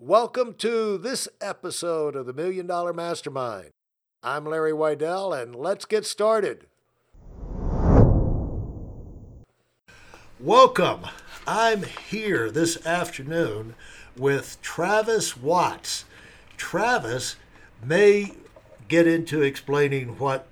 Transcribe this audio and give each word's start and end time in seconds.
Welcome 0.00 0.54
to 0.58 0.96
this 0.96 1.26
episode 1.40 2.14
of 2.14 2.24
the 2.24 2.32
Million 2.32 2.68
Dollar 2.68 2.92
Mastermind. 2.92 3.70
I'm 4.22 4.44
Larry 4.44 4.70
Weidel, 4.70 5.36
and 5.36 5.56
let's 5.56 5.84
get 5.84 6.06
started. 6.06 6.66
Welcome. 10.38 11.00
I'm 11.48 11.82
here 11.82 12.48
this 12.48 12.86
afternoon 12.86 13.74
with 14.16 14.62
Travis 14.62 15.36
Watts. 15.36 16.04
Travis 16.56 17.34
may 17.84 18.34
get 18.86 19.08
into 19.08 19.42
explaining 19.42 20.16
what 20.20 20.46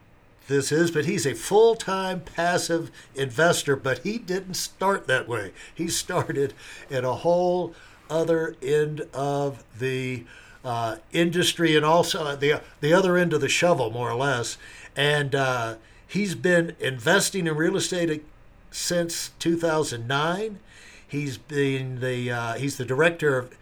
this 0.48 0.72
is, 0.72 0.90
but 0.90 1.04
he's 1.04 1.24
a 1.24 1.36
full 1.36 1.76
time 1.76 2.18
passive 2.18 2.90
investor, 3.14 3.76
but 3.76 3.98
he 3.98 4.18
didn't 4.18 4.54
start 4.54 5.06
that 5.06 5.28
way. 5.28 5.52
He 5.72 5.86
started 5.86 6.52
in 6.90 7.04
a 7.04 7.14
whole 7.14 7.76
other 8.08 8.56
end 8.62 9.06
of 9.12 9.64
the 9.78 10.24
uh, 10.64 10.96
industry 11.12 11.76
and 11.76 11.84
also 11.84 12.34
the, 12.36 12.60
the 12.80 12.92
other 12.92 13.16
end 13.16 13.32
of 13.32 13.40
the 13.40 13.48
shovel, 13.48 13.90
more 13.90 14.10
or 14.10 14.16
less. 14.16 14.58
And 14.96 15.34
uh, 15.34 15.76
he's 16.06 16.34
been 16.34 16.74
investing 16.80 17.46
in 17.46 17.56
real 17.56 17.76
estate 17.76 18.24
since 18.70 19.30
2009. 19.38 20.58
He's 21.06 21.38
been 21.38 22.00
the 22.00 22.30
uh, 22.32 22.54
he's 22.54 22.78
the 22.78 22.84
director 22.84 23.38
of 23.38 23.56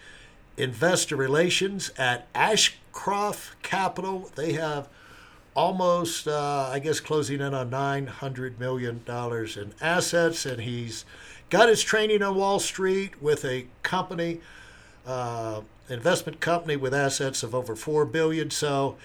investor 0.57 1.17
relations 1.17 1.91
at 1.99 2.27
Ashcroft 2.35 3.63
Capital. 3.63 4.31
They 4.35 4.53
have 4.53 4.89
almost, 5.55 6.27
uh, 6.27 6.71
I 6.73 6.79
guess, 6.79 7.01
closing 7.01 7.41
in 7.41 7.55
on 7.55 7.71
$900 7.71 8.59
million 8.59 9.03
in 9.07 9.75
assets. 9.81 10.47
And 10.47 10.63
he's 10.63 11.05
got 11.51 11.69
his 11.69 11.83
training 11.83 12.23
on 12.23 12.37
Wall 12.37 12.59
Street 12.59 13.23
with 13.23 13.45
a 13.45 13.67
company, 13.83 14.41
uh, 15.07 15.61
investment 15.89 16.41
company 16.41 16.77
with 16.77 16.95
assets 16.95 17.43
of 17.43 17.55
over 17.55 17.77
4 17.77 18.05
billion. 18.05 18.51
So 18.51 18.97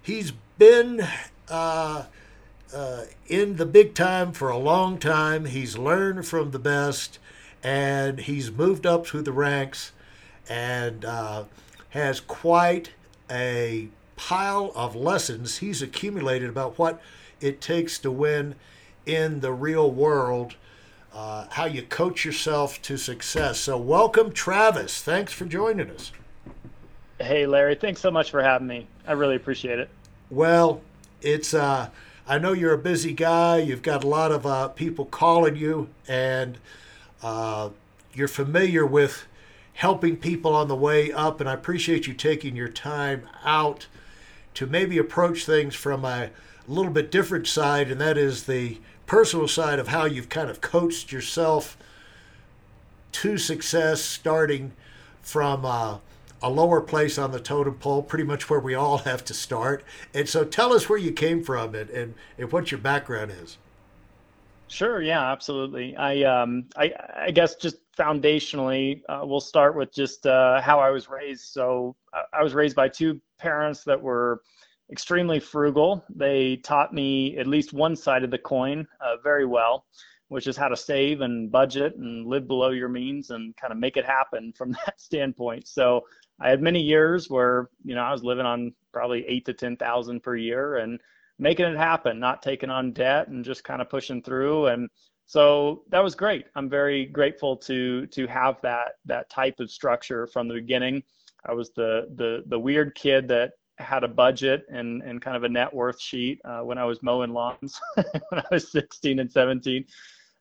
he's 0.00 0.32
been 0.58 1.06
uh, 1.48 2.04
uh, 2.74 3.02
in 3.26 3.56
the 3.56 3.66
big 3.66 3.94
time 3.94 4.32
for 4.32 4.50
a 4.50 4.58
long 4.58 4.98
time. 4.98 5.46
He's 5.46 5.78
learned 5.78 6.26
from 6.26 6.50
the 6.50 6.58
best 6.58 7.18
and 7.62 8.20
he's 8.20 8.50
moved 8.50 8.86
up 8.86 9.06
through 9.06 9.22
the 9.22 9.32
ranks 9.32 9.92
and 10.48 11.04
uh, 11.04 11.44
has 11.90 12.20
quite 12.20 12.90
a 13.30 13.88
pile 14.16 14.72
of 14.74 14.94
lessons 14.94 15.58
he's 15.58 15.82
accumulated 15.82 16.48
about 16.48 16.78
what 16.78 17.00
it 17.40 17.60
takes 17.60 17.98
to 17.98 18.10
win 18.10 18.54
in 19.04 19.40
the 19.40 19.52
real 19.52 19.90
world, 19.90 20.54
uh, 21.16 21.46
how 21.48 21.64
you 21.64 21.80
coach 21.80 22.26
yourself 22.26 22.82
to 22.82 22.98
success. 22.98 23.58
So, 23.58 23.78
welcome, 23.78 24.32
Travis. 24.32 25.00
Thanks 25.00 25.32
for 25.32 25.46
joining 25.46 25.90
us. 25.90 26.12
Hey, 27.18 27.46
Larry. 27.46 27.74
Thanks 27.74 28.02
so 28.02 28.10
much 28.10 28.30
for 28.30 28.42
having 28.42 28.66
me. 28.66 28.86
I 29.06 29.12
really 29.12 29.36
appreciate 29.36 29.78
it. 29.78 29.88
Well, 30.28 30.82
it's. 31.22 31.54
Uh, 31.54 31.88
I 32.28 32.38
know 32.38 32.52
you're 32.52 32.74
a 32.74 32.78
busy 32.78 33.14
guy. 33.14 33.58
You've 33.58 33.82
got 33.82 34.04
a 34.04 34.06
lot 34.06 34.30
of 34.30 34.44
uh, 34.44 34.68
people 34.68 35.06
calling 35.06 35.56
you, 35.56 35.88
and 36.06 36.58
uh, 37.22 37.70
you're 38.12 38.28
familiar 38.28 38.84
with 38.84 39.26
helping 39.72 40.18
people 40.18 40.54
on 40.54 40.68
the 40.68 40.76
way 40.76 41.12
up. 41.12 41.40
And 41.40 41.48
I 41.48 41.54
appreciate 41.54 42.06
you 42.06 42.12
taking 42.12 42.56
your 42.56 42.68
time 42.68 43.26
out 43.42 43.86
to 44.52 44.66
maybe 44.66 44.98
approach 44.98 45.46
things 45.46 45.74
from 45.74 46.04
a 46.04 46.30
little 46.68 46.92
bit 46.92 47.10
different 47.10 47.46
side, 47.46 47.90
and 47.90 48.00
that 48.02 48.18
is 48.18 48.44
the 48.44 48.78
personal 49.06 49.48
side 49.48 49.78
of 49.78 49.88
how 49.88 50.04
you've 50.04 50.28
kind 50.28 50.50
of 50.50 50.60
coached 50.60 51.12
yourself 51.12 51.76
to 53.12 53.38
success, 53.38 54.02
starting 54.02 54.72
from 55.22 55.64
uh, 55.64 55.98
a 56.42 56.50
lower 56.50 56.80
place 56.80 57.16
on 57.18 57.32
the 57.32 57.40
totem 57.40 57.74
pole, 57.74 58.02
pretty 58.02 58.24
much 58.24 58.50
where 58.50 58.60
we 58.60 58.74
all 58.74 58.98
have 58.98 59.24
to 59.24 59.34
start. 59.34 59.84
And 60.12 60.28
so 60.28 60.44
tell 60.44 60.72
us 60.72 60.88
where 60.88 60.98
you 60.98 61.12
came 61.12 61.42
from 61.42 61.74
and, 61.74 61.88
and, 61.90 62.14
and 62.38 62.52
what 62.52 62.70
your 62.70 62.80
background 62.80 63.30
is. 63.30 63.56
Sure. 64.68 65.00
Yeah, 65.00 65.30
absolutely. 65.30 65.96
I, 65.96 66.22
um, 66.24 66.66
I, 66.76 66.92
I 67.16 67.30
guess 67.30 67.54
just 67.54 67.76
foundationally, 67.96 69.00
uh, 69.08 69.20
we'll 69.22 69.40
start 69.40 69.76
with 69.76 69.92
just 69.92 70.26
uh, 70.26 70.60
how 70.60 70.80
I 70.80 70.90
was 70.90 71.08
raised. 71.08 71.44
So 71.44 71.94
I 72.32 72.42
was 72.42 72.52
raised 72.52 72.74
by 72.74 72.88
two 72.88 73.20
parents 73.38 73.84
that 73.84 74.00
were 74.00 74.42
extremely 74.90 75.40
frugal. 75.40 76.04
They 76.14 76.56
taught 76.56 76.94
me 76.94 77.36
at 77.38 77.46
least 77.46 77.72
one 77.72 77.96
side 77.96 78.24
of 78.24 78.30
the 78.30 78.38
coin 78.38 78.86
uh, 79.00 79.16
very 79.22 79.46
well, 79.46 79.86
which 80.28 80.46
is 80.46 80.56
how 80.56 80.68
to 80.68 80.76
save 80.76 81.20
and 81.20 81.50
budget 81.50 81.96
and 81.96 82.26
live 82.26 82.46
below 82.46 82.70
your 82.70 82.88
means 82.88 83.30
and 83.30 83.56
kind 83.56 83.72
of 83.72 83.78
make 83.78 83.96
it 83.96 84.04
happen 84.04 84.52
from 84.56 84.72
that 84.72 85.00
standpoint. 85.00 85.66
So 85.66 86.02
I 86.40 86.48
had 86.50 86.62
many 86.62 86.80
years 86.80 87.30
where 87.30 87.70
you 87.84 87.94
know 87.94 88.02
I 88.02 88.12
was 88.12 88.22
living 88.22 88.46
on 88.46 88.74
probably 88.92 89.26
eight 89.26 89.44
to 89.46 89.54
ten 89.54 89.76
thousand 89.76 90.22
per 90.22 90.36
year 90.36 90.76
and 90.76 91.00
making 91.38 91.66
it 91.66 91.76
happen, 91.76 92.18
not 92.18 92.42
taking 92.42 92.70
on 92.70 92.92
debt 92.92 93.28
and 93.28 93.44
just 93.44 93.64
kind 93.64 93.82
of 93.82 93.90
pushing 93.90 94.22
through 94.22 94.66
and 94.66 94.88
so 95.26 95.82
that 95.90 96.02
was 96.02 96.14
great. 96.14 96.46
I'm 96.54 96.70
very 96.70 97.06
grateful 97.06 97.56
to 97.58 98.06
to 98.06 98.26
have 98.28 98.60
that 98.62 98.92
that 99.04 99.28
type 99.28 99.58
of 99.58 99.70
structure 99.70 100.26
from 100.28 100.46
the 100.46 100.54
beginning. 100.54 101.02
I 101.44 101.52
was 101.52 101.70
the 101.70 102.08
the 102.14 102.44
the 102.46 102.58
weird 102.58 102.94
kid 102.94 103.26
that 103.28 103.52
had 103.78 104.04
a 104.04 104.08
budget 104.08 104.64
and 104.70 105.02
and 105.02 105.20
kind 105.20 105.36
of 105.36 105.44
a 105.44 105.48
net 105.48 105.72
worth 105.72 106.00
sheet 106.00 106.40
uh, 106.44 106.60
when 106.60 106.78
I 106.78 106.84
was 106.84 107.02
mowing 107.02 107.32
lawns 107.32 107.80
when 107.94 108.40
I 108.40 108.44
was 108.50 108.70
16 108.72 109.18
and 109.18 109.30
17. 109.30 109.84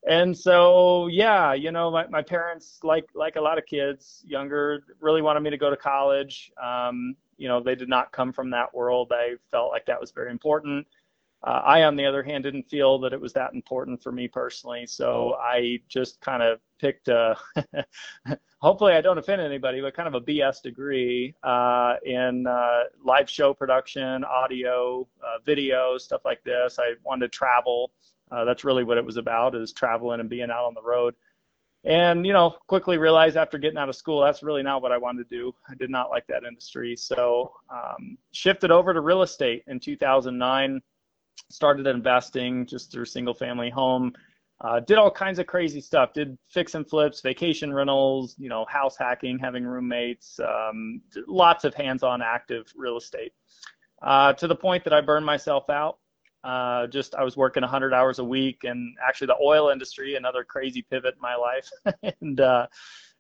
And 0.08 0.38
so 0.38 1.08
yeah, 1.08 1.54
you 1.54 1.72
know, 1.72 1.92
my, 1.92 2.08
my 2.08 2.22
parents 2.22 2.80
like 2.84 3.06
like 3.14 3.36
a 3.36 3.42
lot 3.42 3.58
of 3.58 3.66
kids 3.66 4.24
younger 4.26 4.84
really 5.00 5.22
wanted 5.22 5.42
me 5.42 5.50
to 5.50 5.58
go 5.58 5.70
to 5.70 5.78
college. 5.78 6.52
Um, 6.62 7.16
you 7.38 7.48
know, 7.48 7.62
they 7.62 7.76
did 7.76 7.90
not 7.90 8.12
come 8.12 8.32
from 8.32 8.50
that 8.52 8.74
world. 8.74 9.12
I 9.14 9.36
felt 9.52 9.72
like 9.72 9.86
that 9.88 10.00
was 10.00 10.12
very 10.12 10.32
important. 10.32 10.88
Uh, 11.46 11.62
I, 11.64 11.84
on 11.84 11.96
the 11.96 12.06
other 12.06 12.24
hand, 12.24 12.44
didn't 12.44 12.68
feel 12.68 12.98
that 13.00 13.14
it 13.14 13.22
was 13.22 13.32
that 13.34 13.54
important 13.54 14.02
for 14.02 14.12
me 14.12 14.28
personally. 14.28 14.88
So 14.88 15.36
I 15.40 15.80
just 15.88 16.20
kind 16.20 16.42
of 16.42 16.60
picked 16.80 17.08
a, 17.08 17.38
hopefully 18.60 18.94
I 18.94 19.02
don't 19.02 19.20
offend 19.20 19.44
anybody, 19.44 19.80
but 19.80 19.94
kind 19.94 20.08
of 20.08 20.16
a 20.16 20.22
BS 20.22 20.64
degree 20.64 21.36
uh, 21.44 21.98
in 22.04 22.48
uh, 22.48 22.86
live 23.04 23.30
show 23.30 23.54
production, 23.54 24.24
audio, 24.24 25.08
uh, 25.24 25.38
video, 25.46 26.00
stuff 26.00 26.22
like 26.26 26.44
this. 26.44 26.80
I 26.80 26.94
wanted 27.04 27.32
to 27.32 27.38
travel. 27.38 27.92
Uh, 28.32 28.44
that's 28.44 28.64
really 28.64 28.84
what 28.84 28.98
it 28.98 29.06
was 29.06 29.18
about 29.18 29.54
is 29.54 29.72
traveling 29.72 30.22
and 30.22 30.30
being 30.30 30.50
out 30.50 30.66
on 30.66 30.74
the 30.74 30.82
road. 30.82 31.14
And, 31.84 32.26
you 32.26 32.34
know, 32.34 32.56
quickly 32.66 32.98
realized 32.98 33.38
after 33.38 33.60
getting 33.60 33.78
out 33.78 33.90
of 33.90 33.96
school, 33.96 34.20
that's 34.20 34.42
really 34.42 34.64
not 34.64 34.82
what 34.82 34.92
I 34.92 34.98
wanted 34.98 35.30
to 35.30 35.38
do. 35.38 35.54
I 35.70 35.76
did 35.76 35.92
not 35.92 36.10
like 36.10 36.26
that 36.26 36.44
industry. 36.44 36.96
So 36.96 37.54
um, 37.70 38.18
shifted 38.32 38.72
over 38.72 38.96
to 38.96 39.02
real 39.02 39.22
estate 39.22 39.64
in 39.68 39.80
2009 39.80 40.82
started 41.50 41.88
investing 41.88 42.66
just 42.66 42.92
through 42.92 43.06
single 43.06 43.34
family 43.34 43.70
home 43.70 44.14
uh, 44.62 44.80
did 44.80 44.98
all 44.98 45.12
kinds 45.12 45.40
of 45.40 45.48
crazy 45.48 45.82
stuff. 45.82 46.14
Did 46.14 46.38
fix 46.50 46.76
and 46.76 46.88
flips 46.88 47.22
vacation 47.22 47.74
rentals 47.74 48.36
you 48.38 48.50
know 48.50 48.66
house 48.70 48.96
hacking 48.98 49.38
having 49.38 49.66
roommates 49.66 50.40
um, 50.40 51.02
lots 51.28 51.66
of 51.66 51.74
hands-on 51.74 52.22
active 52.22 52.72
real 52.76 52.98
estate. 52.98 53.34
Uh, 54.02 54.34
to 54.34 54.48
the 54.48 54.56
point 54.56 54.84
that 54.84 54.94
i 54.94 55.02
burned 55.02 55.26
myself 55.26 55.70
out. 55.70 55.98
Uh, 56.44 56.88
just 56.88 57.16
i 57.16 57.24
was 57.24 57.36
working 57.36 57.62
100 57.62 57.94
hours 57.94 58.20
a 58.20 58.24
week 58.24 58.64
and 58.64 58.96
actually 59.06 59.28
the 59.28 59.38
oil 59.44 59.70
industry 59.70 60.16
another 60.16 60.44
crazy 60.44 60.82
pivot 60.82 61.16
in 61.16 61.22
my 61.22 61.36
life. 61.36 61.70
And 62.22 62.40
uh, 62.40 62.68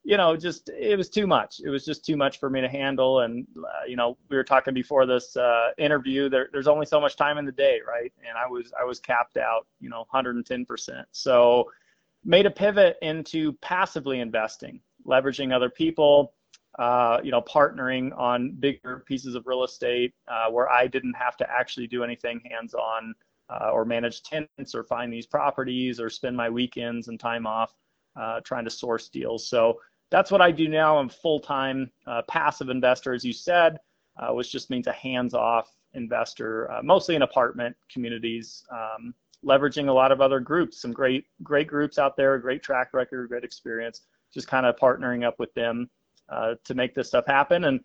you 0.05 0.17
know, 0.17 0.37
just 0.37 0.69
it 0.69 0.95
was 0.95 1.09
too 1.09 1.25
much. 1.25 1.59
It 1.65 1.69
was 1.69 1.83
just 1.83 2.05
too 2.05 2.15
much 2.15 2.39
for 2.39 2.47
me 2.47 2.61
to 2.61 2.69
handle. 2.69 3.21
And 3.21 3.45
uh, 3.57 3.85
you 3.87 3.95
know, 3.95 4.17
we 4.29 4.37
were 4.37 4.43
talking 4.43 4.73
before 4.73 5.07
this 5.07 5.35
uh, 5.35 5.71
interview. 5.79 6.29
There, 6.29 6.47
there's 6.53 6.67
only 6.67 6.85
so 6.85 7.01
much 7.01 7.15
time 7.15 7.39
in 7.39 7.45
the 7.45 7.51
day, 7.51 7.79
right? 7.85 8.13
And 8.19 8.37
I 8.37 8.47
was 8.47 8.71
I 8.79 8.85
was 8.85 8.99
capped 8.99 9.35
out, 9.37 9.65
you 9.81 9.89
know, 9.89 9.99
110 10.11 10.63
percent. 10.63 11.07
So 11.11 11.71
made 12.23 12.45
a 12.45 12.51
pivot 12.51 12.97
into 13.01 13.53
passively 13.61 14.19
investing, 14.19 14.79
leveraging 15.05 15.51
other 15.53 15.69
people. 15.69 16.33
Uh, 16.77 17.21
you 17.23 17.31
know, 17.31 17.41
partnering 17.41 18.11
on 18.17 18.51
bigger 18.59 19.01
pieces 19.07 19.33
of 19.33 19.47
real 19.47 19.63
estate 19.63 20.13
uh, 20.27 20.51
where 20.51 20.69
I 20.69 20.87
didn't 20.87 21.13
have 21.13 21.37
to 21.37 21.49
actually 21.49 21.87
do 21.87 22.03
anything 22.03 22.41
hands-on 22.51 23.15
uh, 23.49 23.69
or 23.71 23.85
manage 23.85 24.23
tenants 24.23 24.75
or 24.75 24.83
find 24.83 25.13
these 25.13 25.25
properties 25.25 26.01
or 26.01 26.09
spend 26.09 26.35
my 26.35 26.49
weekends 26.49 27.07
and 27.07 27.17
time 27.17 27.47
off 27.47 27.73
uh, 28.19 28.41
trying 28.41 28.65
to 28.65 28.69
source 28.69 29.07
deals. 29.07 29.47
So 29.47 29.79
that's 30.11 30.31
what 30.31 30.41
I 30.41 30.51
do 30.51 30.67
now. 30.67 30.97
I'm 30.97 31.09
full 31.09 31.39
time 31.39 31.91
uh, 32.07 32.21
passive 32.27 32.69
investor, 32.69 33.13
as 33.13 33.23
you 33.23 33.33
said, 33.33 33.77
uh, 34.17 34.33
which 34.33 34.51
just 34.51 34.69
means 34.69 34.87
a 34.87 34.91
hands 34.91 35.33
off 35.33 35.69
investor, 35.93 36.71
uh, 36.71 36.81
mostly 36.83 37.15
in 37.15 37.21
apartment 37.21 37.75
communities, 37.91 38.63
um, 38.71 39.13
leveraging 39.43 39.87
a 39.87 39.91
lot 39.91 40.11
of 40.11 40.21
other 40.21 40.39
groups, 40.39 40.81
some 40.81 40.91
great 40.91 41.25
great 41.43 41.67
groups 41.67 41.97
out 41.97 42.15
there, 42.17 42.37
great 42.37 42.63
track 42.63 42.93
record, 42.93 43.29
great 43.29 43.43
experience. 43.43 44.01
Just 44.33 44.47
kind 44.47 44.65
of 44.65 44.75
partnering 44.75 45.25
up 45.25 45.39
with 45.39 45.53
them 45.53 45.89
uh, 46.29 46.55
to 46.63 46.73
make 46.73 46.93
this 46.93 47.07
stuff 47.07 47.25
happen 47.25 47.65
and 47.65 47.79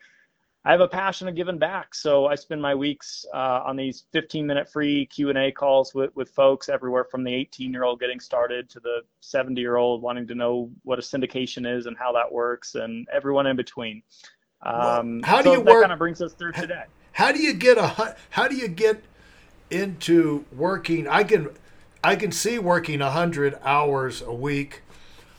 I 0.65 0.73
have 0.73 0.81
a 0.81 0.89
passion 0.89 1.27
of 1.27 1.35
giving 1.35 1.59
back. 1.59 1.95
So 1.95 2.27
I 2.27 2.35
spend 2.35 2.61
my 2.61 2.75
weeks 2.75 3.25
uh, 3.33 3.63
on 3.65 3.77
these 3.77 4.05
15 4.13 4.47
minute 4.47 4.71
free 4.71 5.07
Q 5.07 5.31
and 5.31 5.39
A 5.39 5.51
calls 5.51 5.95
with, 5.95 6.15
with 6.15 6.29
folks 6.31 6.69
everywhere 6.69 7.05
from 7.05 7.25
the 7.25 7.33
18 7.33 7.73
year 7.73 7.85
old 7.85 7.99
getting 7.99 8.21
started 8.21 8.69
to 8.71 8.81
the 8.81 9.01
70 9.21 9.59
year 9.61 9.77
old 9.77 10.03
wanting 10.03 10.27
to 10.27 10.35
know 10.35 10.71
what 10.83 10.99
a 10.99 11.03
syndication 11.03 11.67
is 11.67 11.87
and 11.87 11.97
how 11.97 12.13
that 12.13 12.31
works 12.31 12.75
and 12.75 13.09
everyone 13.11 13.47
in 13.47 13.57
between. 13.57 14.03
Um, 14.63 15.21
well, 15.23 15.31
how 15.31 15.39
do 15.39 15.45
so 15.45 15.53
you 15.53 15.65
that 15.65 15.73
work? 15.73 15.83
Kind 15.83 15.93
of 15.93 15.99
brings 15.99 16.21
us 16.21 16.35
through 16.35 16.53
today. 16.53 16.85
How 17.13 17.33
do 17.33 17.41
you 17.41 17.55
get 17.55 17.79
a? 17.79 18.17
How 18.31 18.47
do 18.47 18.55
you 18.55 18.69
get 18.69 19.03
into 19.71 20.45
working? 20.55 21.09
I 21.09 21.25
can, 21.25 21.49
I 22.05 22.17
can 22.17 22.31
see 22.33 22.59
working 22.59 23.01
hundred 23.01 23.59
hours 23.65 24.21
a 24.21 24.33
week, 24.33 24.83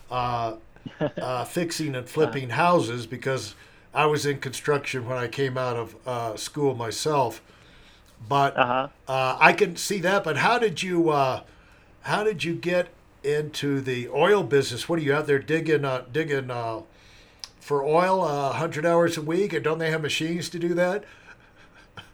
uh, 0.09 0.55
uh, 0.99 1.45
fixing 1.45 1.95
and 1.95 2.09
flipping 2.09 2.49
houses 2.49 3.05
because 3.05 3.55
I 3.93 4.05
was 4.05 4.25
in 4.25 4.39
construction 4.39 5.07
when 5.07 5.17
I 5.17 5.27
came 5.27 5.57
out 5.57 5.75
of 5.75 5.95
uh, 6.07 6.35
school 6.37 6.75
myself. 6.75 7.41
But 8.27 8.57
uh-huh. 8.57 8.87
Uh, 9.07 9.37
I 9.39 9.53
can 9.53 9.75
see 9.75 9.99
that. 9.99 10.23
But 10.23 10.37
how 10.37 10.59
did 10.59 10.83
you? 10.83 11.09
Uh, 11.09 11.41
how 12.01 12.23
did 12.23 12.43
you 12.43 12.55
get 12.55 12.89
into 13.23 13.81
the 13.81 14.09
oil 14.09 14.43
business? 14.43 14.87
What 14.87 14.99
are 14.99 15.01
you 15.01 15.13
out 15.13 15.27
there 15.27 15.39
digging? 15.39 15.85
Uh, 15.85 16.05
digging 16.11 16.51
for 17.59 17.83
oil, 17.83 18.51
hundred 18.53 18.85
hours 18.85 19.17
a 19.17 19.21
week, 19.21 19.53
and 19.53 19.63
don't 19.63 19.79
they 19.79 19.91
have 19.91 20.01
machines 20.01 20.49
to 20.49 20.59
do 20.59 20.73
that? 20.73 21.03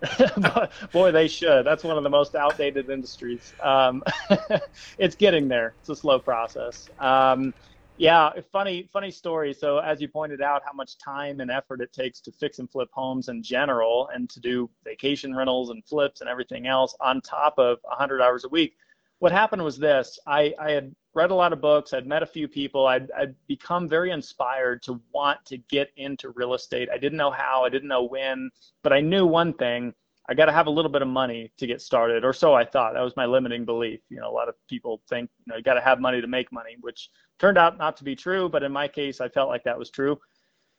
Boy, 0.91 1.12
they 1.12 1.27
should. 1.27 1.65
That's 1.65 1.83
one 1.83 1.97
of 1.97 2.03
the 2.03 2.09
most 2.09 2.35
outdated 2.35 2.89
industries. 2.89 3.53
Um, 3.62 4.03
it's 4.97 5.15
getting 5.15 5.47
there. 5.47 5.73
It's 5.80 5.89
a 5.89 5.95
slow 5.95 6.19
process. 6.19 6.89
Um, 7.00 7.53
yeah, 7.97 8.29
funny, 8.51 8.88
funny 8.94 9.09
story. 9.09 9.53
So 9.53 9.79
as 9.79 9.99
you 9.99 10.07
pointed 10.07 10.41
out, 10.41 10.61
how 10.63 10.73
much 10.73 10.97
time 10.97 11.39
and 11.39 11.49
effort 11.49 11.81
it 11.81 11.91
takes 11.91 12.19
to 12.21 12.31
fix 12.31 12.59
and 12.59 12.69
flip 12.69 12.89
homes 12.91 13.27
in 13.29 13.41
general, 13.41 14.09
and 14.13 14.29
to 14.29 14.39
do 14.39 14.69
vacation 14.83 15.35
rentals 15.35 15.71
and 15.71 15.83
flips 15.85 16.21
and 16.21 16.29
everything 16.29 16.67
else 16.67 16.95
on 17.01 17.21
top 17.21 17.55
of 17.57 17.79
100 17.83 18.21
hours 18.21 18.45
a 18.45 18.49
week. 18.49 18.75
What 19.19 19.31
happened 19.31 19.63
was 19.63 19.77
this: 19.77 20.19
I, 20.27 20.53
I 20.59 20.71
had 20.71 20.95
read 21.15 21.31
a 21.31 21.35
lot 21.35 21.53
of 21.53 21.59
books. 21.59 21.94
I'd 21.94 22.05
met 22.05 22.21
a 22.21 22.27
few 22.27 22.47
people. 22.47 22.85
I'd, 22.85 23.09
I'd 23.11 23.35
become 23.47 23.89
very 23.89 24.11
inspired 24.11 24.83
to 24.83 25.01
want 25.11 25.44
to 25.45 25.57
get 25.57 25.89
into 25.97 26.29
real 26.35 26.53
estate. 26.53 26.89
I 26.94 26.99
didn't 26.99 27.17
know 27.17 27.31
how. 27.31 27.65
I 27.65 27.69
didn't 27.69 27.89
know 27.89 28.03
when, 28.03 28.51
but 28.83 28.94
I 28.94 29.01
knew 29.01 29.25
one 29.25 29.53
thing: 29.53 29.94
I 30.29 30.33
got 30.33 30.45
to 30.45 30.51
have 30.51 30.68
a 30.68 30.71
little 30.71 30.91
bit 30.91 31.01
of 31.01 31.07
money 31.07 31.51
to 31.57 31.68
get 31.68 31.81
started, 31.81 32.25
or 32.25 32.33
so 32.33 32.53
I 32.53 32.65
thought. 32.65 32.94
That 32.94 33.01
was 33.01 33.15
my 33.15 33.25
limiting 33.25 33.63
belief. 33.65 34.01
You 34.09 34.19
know, 34.19 34.29
a 34.29 34.33
lot 34.33 34.50
of 34.50 34.56
people 34.68 35.01
think 35.09 35.29
you 35.45 35.51
know 35.51 35.57
you 35.57 35.63
got 35.63 35.75
to 35.75 35.81
have 35.81 36.00
money 36.00 36.19
to 36.21 36.27
make 36.27 36.51
money, 36.51 36.75
which 36.81 37.09
turned 37.39 37.57
out 37.57 37.77
not 37.77 37.97
to 37.97 38.03
be 38.03 38.15
true. 38.15 38.50
But 38.50 38.63
in 38.63 38.71
my 38.71 38.88
case, 38.88 39.21
I 39.21 39.29
felt 39.29 39.50
like 39.50 39.63
that 39.63 39.79
was 39.79 39.89
true. 39.89 40.19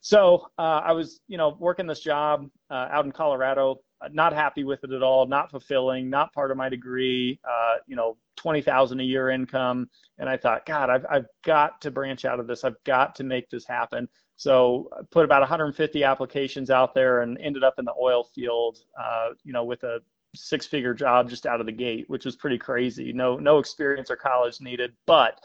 So 0.00 0.46
uh, 0.58 0.82
I 0.84 0.92
was, 0.92 1.20
you 1.26 1.38
know, 1.38 1.56
working 1.58 1.86
this 1.86 2.00
job 2.00 2.48
uh, 2.70 2.88
out 2.90 3.04
in 3.04 3.12
Colorado, 3.12 3.80
not 4.12 4.32
happy 4.32 4.62
with 4.62 4.84
it 4.84 4.92
at 4.92 5.02
all, 5.02 5.26
not 5.26 5.50
fulfilling, 5.50 6.08
not 6.08 6.32
part 6.32 6.50
of 6.50 6.56
my 6.56 6.68
degree. 6.68 7.40
Uh, 7.44 7.76
you 7.86 7.96
know, 7.96 8.16
twenty 8.36 8.62
thousand 8.62 9.00
a 9.00 9.04
year 9.04 9.30
income, 9.30 9.88
and 10.18 10.28
I 10.28 10.36
thought, 10.36 10.66
God, 10.66 10.90
I've 10.90 11.06
I've 11.10 11.26
got 11.44 11.80
to 11.80 11.90
branch 11.90 12.24
out 12.24 12.38
of 12.38 12.46
this. 12.46 12.64
I've 12.64 12.82
got 12.84 13.16
to 13.16 13.24
make 13.24 13.50
this 13.50 13.66
happen. 13.66 14.08
So 14.38 14.88
I 14.96 15.02
put 15.10 15.24
about 15.24 15.40
150 15.40 16.04
applications 16.04 16.70
out 16.70 16.94
there 16.94 17.22
and 17.22 17.36
ended 17.38 17.64
up 17.64 17.74
in 17.78 17.84
the 17.84 17.94
oil 18.00 18.22
field, 18.22 18.78
uh, 18.98 19.30
you 19.42 19.52
know, 19.52 19.64
with 19.64 19.82
a 19.82 19.98
six-figure 20.36 20.94
job 20.94 21.28
just 21.28 21.44
out 21.44 21.58
of 21.58 21.66
the 21.66 21.72
gate, 21.72 22.04
which 22.08 22.24
was 22.24 22.36
pretty 22.36 22.56
crazy. 22.56 23.12
No, 23.12 23.36
no 23.36 23.58
experience 23.58 24.12
or 24.12 24.16
college 24.16 24.60
needed, 24.60 24.92
but 25.06 25.40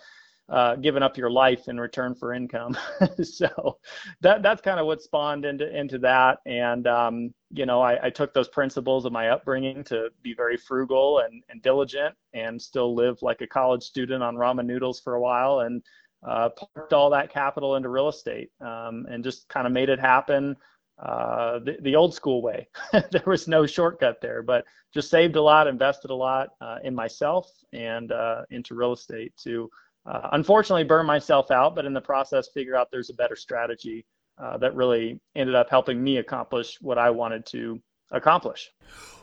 uh, 0.48 0.76
giving 0.76 1.02
up 1.02 1.18
your 1.18 1.32
life 1.32 1.70
in 1.70 1.80
return 1.80 2.14
for 2.14 2.34
income. 2.34 2.78
so 3.24 3.80
that 4.22 4.44
that's 4.44 4.62
kind 4.62 4.80
of 4.80 4.86
what 4.86 5.02
spawned 5.02 5.46
into 5.46 5.76
into 5.76 5.98
that. 6.00 6.38
And 6.46 6.86
um, 6.86 7.34
you 7.50 7.66
know, 7.66 7.82
I, 7.82 8.08
I, 8.08 8.10
took 8.12 8.34
those 8.34 8.50
principles 8.50 9.06
of 9.06 9.12
my 9.14 9.30
upbringing 9.30 9.84
to 9.86 10.10
be 10.22 10.34
very 10.34 10.58
frugal 10.58 11.20
and, 11.20 11.42
and 11.50 11.62
diligent, 11.62 12.14
and 12.34 12.62
still 12.62 12.94
live 12.94 13.22
like 13.22 13.42
a 13.42 13.48
college 13.48 13.84
student 13.84 14.22
on 14.22 14.36
ramen 14.36 14.66
noodles 14.66 15.00
for 15.00 15.16
a 15.16 15.22
while, 15.22 15.62
and 15.62 15.82
uh, 16.26 16.50
parked 16.50 16.94
all 16.94 17.10
that 17.10 17.32
capital 17.32 17.76
into 17.76 17.90
real 17.90 18.08
estate 18.08 18.50
um, 18.62 19.06
and 19.10 19.24
just 19.24 19.48
kind 19.50 19.68
of 19.68 19.74
made 19.74 19.90
it 19.90 20.00
happen 20.00 20.56
uh, 21.02 21.60
the, 21.60 21.78
the, 21.82 21.96
old 21.96 22.14
school 22.14 22.42
way. 22.42 22.68
there 23.12 23.24
was 23.26 23.48
no 23.48 23.66
shortcut 23.66 24.22
there, 24.22 24.42
but 24.44 24.64
just 24.94 25.10
saved 25.10 25.36
a 25.36 25.42
lot, 25.42 25.68
invested 25.68 26.12
a 26.12 26.16
lot 26.16 26.50
uh, 26.62 26.78
in 26.84 26.94
myself 26.94 27.50
and 27.74 28.12
uh, 28.12 28.44
into 28.52 28.76
real 28.76 28.94
estate 28.94 29.34
to 29.44 29.70
uh, 30.06 30.30
unfortunately 30.34 30.84
burn 30.84 31.06
myself 31.06 31.50
out, 31.52 31.76
but 31.76 31.86
in 31.86 31.94
the 31.94 32.02
process, 32.02 32.50
figure 32.54 32.76
out 32.76 32.90
there's 32.92 33.10
a 33.10 33.14
better 33.14 33.36
strategy 33.36 34.06
uh, 34.38 34.58
that 34.58 34.76
really 34.76 35.20
ended 35.36 35.56
up 35.56 35.70
helping 35.70 36.04
me 36.04 36.18
accomplish 36.18 36.78
what 36.82 36.98
I 36.98 37.10
wanted 37.10 37.46
to 37.48 37.82
accomplish. 38.12 38.72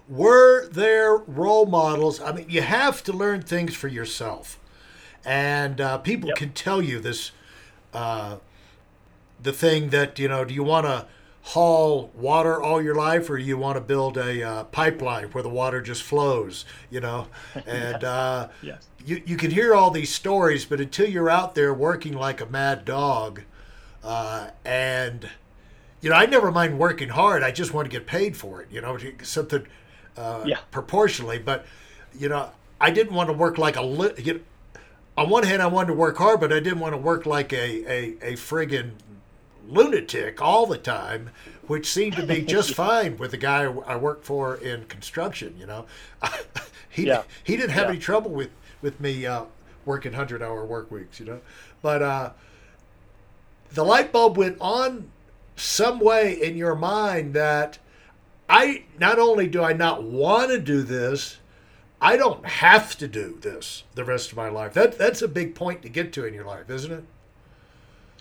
Were 0.09 0.69
there 0.69 1.17
role 1.17 1.67
models? 1.67 2.21
I 2.21 2.33
mean, 2.33 2.47
you 2.49 2.63
have 2.63 3.03
to 3.05 3.13
learn 3.13 3.43
things 3.43 3.75
for 3.75 3.89
yourself 3.89 4.60
and 5.25 5.81
uh, 5.81 5.99
people 5.99 6.29
yep. 6.29 6.37
can 6.37 6.53
tell 6.53 6.83
you 6.83 6.99
this 6.99 7.33
uh, 7.93 8.37
the 9.43 9.53
thing 9.53 9.91
that 9.91 10.19
you 10.19 10.29
know 10.29 10.45
do 10.45 10.55
you 10.55 10.63
want 10.63 10.87
to 10.87 11.07
haul 11.43 12.11
water 12.15 12.61
all 12.61 12.83
your 12.83 12.95
life 12.95 13.31
or 13.31 13.39
you 13.39 13.57
want 13.57 13.77
to 13.77 13.81
build 13.81 14.19
a 14.19 14.43
uh, 14.43 14.65
pipeline 14.65 15.25
where 15.29 15.43
the 15.43 15.49
water 15.49 15.81
just 15.81 16.03
flows 16.03 16.65
you 16.91 17.01
know 17.01 17.27
and 17.67 18.05
uh, 18.05 18.49
yes. 18.63 18.89
you, 19.05 19.23
you 19.25 19.37
can 19.37 19.51
hear 19.51 19.75
all 19.75 19.91
these 19.91 20.13
stories 20.13 20.65
but 20.65 20.81
until 20.81 21.09
you're 21.09 21.31
out 21.31 21.55
there 21.55 21.73
working 21.73 22.13
like 22.13 22.41
a 22.41 22.47
mad 22.47 22.85
dog 22.85 23.43
uh, 24.05 24.49
and 24.65 25.29
you 26.01 26.11
know 26.11 26.17
i 26.17 26.27
never 26.27 26.53
mind 26.53 26.79
working 26.79 27.09
hard 27.09 27.43
i 27.43 27.51
just 27.51 27.73
want 27.73 27.87
to 27.87 27.91
get 27.91 28.07
paid 28.07 28.37
for 28.37 28.61
it 28.63 28.69
you 28.71 28.81
know 28.81 28.99
something 29.23 29.67
uh, 30.17 30.43
yeah. 30.45 30.59
proportionally 30.71 31.39
but 31.39 31.65
you 32.19 32.29
know 32.29 32.51
I 32.81 32.91
didn't 32.91 33.13
want 33.13 33.29
to 33.29 33.35
work 33.35 33.59
like 33.59 33.77
a 33.77 33.83
li- 33.83 34.41
on 35.17 35.29
one 35.29 35.43
hand, 35.43 35.61
I 35.63 35.67
wanted 35.67 35.89
to 35.89 35.95
work 35.95 36.17
hard, 36.17 36.41
but 36.41 36.53
I 36.53 36.61
didn't 36.61 36.81
want 36.81 36.95
to 36.95 36.99
work 36.99 37.27
like 37.27 37.53
a, 37.53 37.85
a, 37.91 38.33
a 38.33 38.33
friggin' 38.33 38.93
lunatic 39.69 40.41
all 40.41 40.67
the 40.67 40.79
time, 40.79 41.31
which 41.67 41.91
seemed 41.91 42.17
to 42.17 42.27
be 42.27 42.43
just 42.47 42.75
fine 42.75 43.17
with 43.19 43.31
the 43.31 43.37
guy 43.37 43.65
I 43.65 43.97
worked 43.97 44.25
for 44.25 44.57
in 44.57 44.85
construction. 44.87 45.57
You 45.59 45.67
know, 45.67 45.87
he 46.89 47.07
yeah. 47.07 47.23
he 47.45 47.57
didn't 47.57 47.71
have 47.71 47.85
yeah. 47.85 47.91
any 47.91 47.99
trouble 47.99 48.31
with 48.31 48.51
with 48.83 49.01
me 49.01 49.27
uh, 49.27 49.45
working 49.85 50.13
hundred 50.13 50.43
hour 50.43 50.65
work 50.65 50.91
weeks. 50.91 51.21
You 51.21 51.27
know, 51.27 51.41
but 51.83 52.03
uh, 52.03 52.31
the 53.73 53.85
light 53.85 54.13
bulb 54.13 54.37
went 54.37 54.57
on 54.61 55.11
some 55.57 56.01
way 56.01 56.41
in 56.41 56.57
your 56.57 56.75
mind 56.75 57.35
that 57.35 57.79
I 58.49 58.85
not 58.99 59.19
only 59.19 59.47
do 59.47 59.63
I 59.63 59.73
not 59.73 60.03
want 60.03 60.51
to 60.51 60.59
do 60.59 60.83
this, 60.83 61.39
I 62.01 62.17
don't 62.17 62.45
have 62.47 62.97
to 62.99 63.09
do 63.09 63.39
this 63.41 63.85
the 63.95 64.05
rest 64.05 64.31
of 64.31 64.37
my 64.37 64.49
life. 64.49 64.73
That 64.73 64.97
that's 64.97 65.23
a 65.23 65.29
big 65.29 65.55
point 65.55 65.83
to 65.83 65.89
get 65.89 66.13
to 66.15 66.25
in 66.25 66.33
your 66.33 66.47
life, 66.47 66.71
isn't 66.71 66.93
it? 66.93 67.05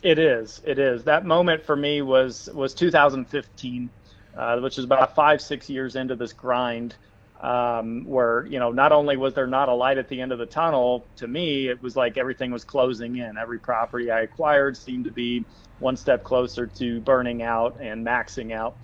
It 0.04 0.20
is. 0.20 0.62
It 0.66 0.80
is. 0.80 1.04
That 1.06 1.26
moment 1.26 1.64
for 1.66 1.76
me 1.76 2.02
was 2.02 2.50
was 2.54 2.74
2015, 2.74 3.90
uh, 4.38 4.60
which 4.60 4.78
is 4.78 4.86
about 4.86 5.16
five 5.16 5.42
six 5.42 5.70
years 5.70 5.96
into 5.96 6.16
this 6.16 6.34
grind, 6.34 6.96
um, 7.40 8.04
where 8.06 8.46
you 8.48 8.60
know 8.60 8.72
not 8.72 8.92
only 8.92 9.16
was 9.16 9.34
there 9.34 9.48
not 9.48 9.70
a 9.70 9.74
light 9.74 9.98
at 9.98 10.10
the 10.10 10.20
end 10.20 10.34
of 10.34 10.40
the 10.40 10.46
tunnel, 10.46 11.06
to 11.16 11.28
me 11.28 11.70
it 11.70 11.82
was 11.82 11.96
like 11.96 12.18
everything 12.18 12.52
was 12.52 12.66
closing 12.66 13.18
in. 13.18 13.38
Every 13.38 13.60
property 13.60 14.12
I 14.12 14.22
acquired 14.22 14.76
seemed 14.76 15.06
to 15.06 15.12
be 15.12 15.46
one 15.80 15.96
step 15.96 16.26
closer 16.26 16.68
to 16.68 17.00
burning 17.02 17.44
out 17.44 17.78
and 17.80 18.06
maxing 18.06 18.52
out 18.54 18.76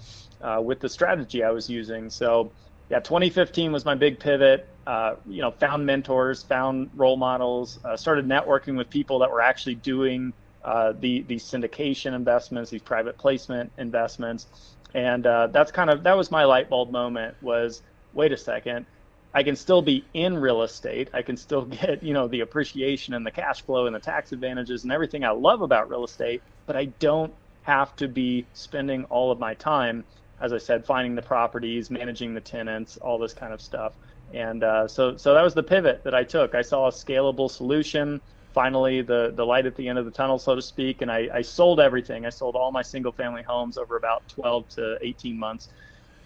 uh, 0.41 0.61
with 0.63 0.79
the 0.79 0.87
strategy 0.87 1.43
I 1.43 1.51
was 1.51 1.69
using. 1.69 2.09
So 2.09 2.51
yeah, 2.89 2.99
2015 2.99 3.71
was 3.71 3.83
my 3.83 3.95
big 3.95 4.19
pivot. 4.19 4.67
Uh, 4.85 5.15
you 5.27 5.41
know, 5.41 5.51
found 5.51 5.85
mentors, 5.85 6.43
found 6.43 6.89
role 6.95 7.17
models, 7.17 7.79
uh, 7.85 7.97
started 7.97 8.27
networking 8.27 8.77
with 8.77 8.89
people 8.89 9.19
that 9.19 9.31
were 9.31 9.41
actually 9.41 9.75
doing 9.75 10.31
uh, 10.63 10.93
the 10.99 11.21
these 11.23 11.43
syndication 11.43 12.13
investments, 12.13 12.69
these 12.69 12.81
private 12.81 13.17
placement 13.17 13.71
investments, 13.77 14.47
and 14.93 15.25
uh, 15.25 15.47
that's 15.47 15.71
kind 15.71 15.89
of 15.89 16.03
that 16.03 16.15
was 16.15 16.31
my 16.31 16.43
light 16.43 16.69
bulb 16.69 16.91
moment. 16.91 17.35
Was 17.41 17.81
wait 18.13 18.31
a 18.31 18.37
second, 18.37 18.85
I 19.33 19.43
can 19.43 19.55
still 19.55 19.81
be 19.81 20.05
in 20.13 20.37
real 20.37 20.61
estate. 20.61 21.09
I 21.13 21.21
can 21.23 21.37
still 21.37 21.65
get 21.65 22.03
you 22.03 22.13
know 22.13 22.27
the 22.27 22.41
appreciation 22.41 23.13
and 23.15 23.25
the 23.25 23.31
cash 23.31 23.63
flow 23.63 23.87
and 23.87 23.95
the 23.95 23.99
tax 23.99 24.31
advantages 24.31 24.83
and 24.83 24.91
everything 24.91 25.23
I 25.23 25.31
love 25.31 25.61
about 25.61 25.89
real 25.89 26.03
estate, 26.03 26.43
but 26.67 26.75
I 26.75 26.85
don't 26.85 27.33
have 27.63 27.95
to 27.97 28.07
be 28.07 28.45
spending 28.53 29.05
all 29.05 29.31
of 29.31 29.39
my 29.39 29.55
time 29.55 30.05
as 30.39 30.53
I 30.53 30.57
said, 30.57 30.85
finding 30.85 31.15
the 31.15 31.21
properties, 31.21 31.89
managing 31.89 32.33
the 32.33 32.41
tenants, 32.41 32.97
all 32.97 33.17
this 33.17 33.33
kind 33.33 33.53
of 33.53 33.61
stuff. 33.61 33.93
And 34.34 34.63
uh, 34.63 34.88
so, 34.88 35.17
so 35.17 35.34
that 35.34 35.41
was 35.41 35.53
the 35.53 35.63
pivot 35.63 36.03
that 36.03 36.13
I 36.13 36.24
took. 36.24 36.55
I 36.55 36.62
saw 36.62 36.88
a 36.88 36.91
scalable 36.91 37.50
solution, 37.50 38.22
finally 38.53 39.01
the 39.01 39.34
the 39.36 39.46
light 39.46 39.65
at 39.65 39.75
the 39.75 39.88
end 39.88 40.00
of 40.00 40.05
the 40.05 40.12
tunnel, 40.12 40.39
so 40.39 40.55
to 40.55 40.62
speak. 40.62 41.01
And 41.01 41.12
I, 41.12 41.29
I 41.34 41.41
sold 41.41 41.79
everything. 41.79 42.25
I 42.25 42.29
sold 42.29 42.55
all 42.55 42.72
my 42.72 42.82
single 42.82 43.12
family 43.12 43.44
homes 43.44 43.77
over 43.77 43.98
about 43.98 44.27
12 44.29 44.70
to 44.70 44.98
18 45.01 45.38
months, 45.38 45.70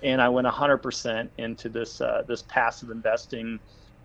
and 0.04 0.22
I 0.22 0.30
went 0.30 0.48
100% 0.48 1.30
into 1.38 1.70
this 1.70 2.02
uh, 2.02 2.24
this 2.28 2.44
passive 2.44 2.90
investing 2.90 3.60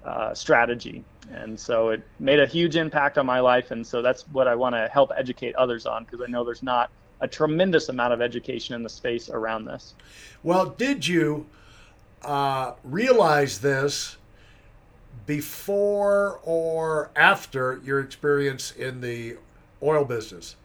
uh, 0.04 0.34
strategy. 0.34 1.04
And 1.32 1.58
so 1.58 1.90
it 1.90 2.02
made 2.18 2.40
a 2.40 2.46
huge 2.46 2.76
impact 2.76 3.16
on 3.16 3.26
my 3.26 3.40
life. 3.40 3.70
And 3.70 3.86
so 3.86 4.02
that's 4.02 4.28
what 4.28 4.46
I 4.46 4.54
want 4.54 4.74
to 4.74 4.88
help 4.92 5.10
educate 5.16 5.54
others 5.54 5.86
on 5.86 6.04
because 6.04 6.20
I 6.20 6.26
know 6.30 6.44
there's 6.44 6.62
not 6.62 6.90
a 7.20 7.28
tremendous 7.28 7.88
amount 7.88 8.12
of 8.12 8.20
education 8.20 8.74
in 8.74 8.82
the 8.82 8.88
space 8.88 9.30
around 9.30 9.64
this. 9.64 9.94
Well, 10.42 10.66
did 10.66 11.06
you 11.06 11.46
uh, 12.24 12.74
realize 12.84 13.60
this 13.60 14.16
before 15.26 16.40
or 16.42 17.10
after 17.16 17.80
your 17.84 18.00
experience 18.00 18.72
in 18.72 19.00
the 19.00 19.36
oil 19.82 20.04
business? 20.04 20.56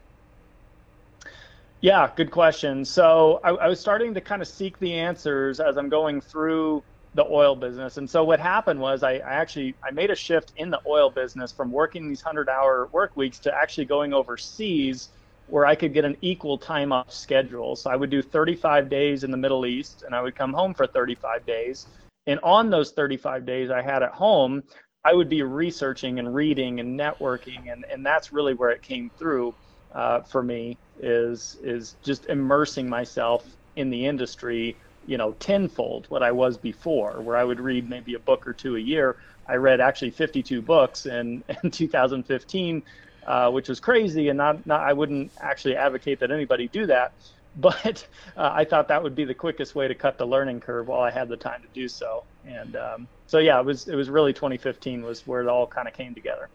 Yeah, 1.81 2.11
good 2.15 2.31
question. 2.31 2.83
So 2.83 3.39
I, 3.43 3.51
I 3.51 3.67
was 3.67 3.79
starting 3.79 4.13
to 4.13 4.21
kind 4.21 4.41
of 4.41 4.47
seek 4.47 4.77
the 4.79 4.93
answers 4.93 5.59
as 5.59 5.77
I'm 5.77 5.87
going 5.87 6.19
through 6.19 6.83
the 7.15 7.25
oil 7.25 7.55
business. 7.55 7.97
And 7.97 8.09
so 8.09 8.23
what 8.23 8.39
happened 8.39 8.79
was 8.79 9.01
I, 9.01 9.13
I, 9.13 9.33
actually 9.33 9.75
I 9.83 9.91
made 9.91 10.11
a 10.11 10.15
shift 10.15 10.51
in 10.57 10.69
the 10.69 10.81
oil 10.85 11.09
business 11.09 11.51
from 11.51 11.71
working 11.71 12.07
these 12.07 12.21
100-hour 12.21 12.89
work 12.91 13.15
weeks 13.15 13.39
to 13.39 13.55
actually 13.55 13.85
going 13.85 14.13
overseas 14.13 15.09
where 15.49 15.65
I 15.65 15.75
could 15.75 15.93
get 15.93 16.05
an 16.05 16.17
equal 16.21 16.57
time 16.57 16.91
off 16.91 17.11
schedule. 17.11 17.75
So 17.75 17.89
I 17.89 17.95
would 17.95 18.09
do 18.09 18.21
35 18.21 18.89
days 18.89 19.23
in 19.23 19.31
the 19.31 19.37
Middle 19.37 19.65
East 19.65 20.03
and 20.03 20.15
I 20.15 20.21
would 20.21 20.35
come 20.35 20.53
home 20.53 20.73
for 20.73 20.87
35 20.87 21.45
days. 21.45 21.87
And 22.27 22.39
on 22.43 22.69
those 22.69 22.91
35 22.91 23.45
days 23.45 23.71
I 23.71 23.81
had 23.81 24.03
at 24.03 24.11
home, 24.11 24.63
I 25.03 25.13
would 25.13 25.29
be 25.29 25.41
researching 25.41 26.19
and 26.19 26.33
reading 26.33 26.79
and 26.79 26.99
networking 26.99 27.71
and, 27.71 27.85
and 27.91 28.05
that's 28.05 28.31
really 28.31 28.53
where 28.53 28.69
it 28.69 28.81
came 28.81 29.09
through 29.17 29.55
uh, 29.93 30.21
for 30.21 30.43
me 30.43 30.77
is 30.99 31.57
is 31.63 31.95
just 32.03 32.27
immersing 32.27 32.87
myself 32.87 33.43
in 33.75 33.89
the 33.89 34.05
industry 34.05 34.77
you 35.05 35.17
know 35.17 35.31
tenfold 35.33 36.05
what 36.09 36.23
I 36.23 36.31
was 36.31 36.57
before, 36.57 37.21
where 37.21 37.35
I 37.35 37.43
would 37.43 37.59
read 37.59 37.89
maybe 37.89 38.13
a 38.13 38.19
book 38.19 38.45
or 38.47 38.53
two 38.53 38.75
a 38.75 38.79
year. 38.79 39.17
I 39.47 39.55
read 39.55 39.81
actually 39.81 40.11
52 40.11 40.61
books 40.61 41.07
in, 41.07 41.43
in 41.63 41.71
2015, 41.71 42.83
uh, 43.25 43.51
which 43.51 43.69
was 43.69 43.79
crazy, 43.79 44.29
and 44.29 44.37
not, 44.37 44.65
not 44.65 44.81
I 44.81 44.93
wouldn't 44.93 45.31
actually 45.39 45.75
advocate 45.75 46.19
that 46.19 46.31
anybody 46.31 46.67
do 46.67 46.85
that, 46.87 47.13
but 47.57 48.07
uh, 48.37 48.51
I 48.53 48.63
thought 48.63 48.87
that 48.87 49.01
would 49.01 49.15
be 49.15 49.25
the 49.25 49.33
quickest 49.33 49.75
way 49.75 49.87
to 49.87 49.95
cut 49.95 50.17
the 50.17 50.25
learning 50.25 50.61
curve 50.61 50.87
while 50.87 51.01
I 51.01 51.11
had 51.11 51.27
the 51.27 51.37
time 51.37 51.61
to 51.61 51.67
do 51.73 51.87
so. 51.87 52.23
And 52.45 52.75
um, 52.75 53.07
so 53.27 53.39
yeah, 53.39 53.59
it 53.59 53.65
was 53.65 53.87
it 53.87 53.95
was 53.95 54.09
really 54.09 54.33
2015 54.33 55.01
was 55.01 55.25
where 55.27 55.41
it 55.41 55.47
all 55.47 55.67
kind 55.67 55.87
of 55.87 55.93
came 55.93 56.13
together. 56.13 56.49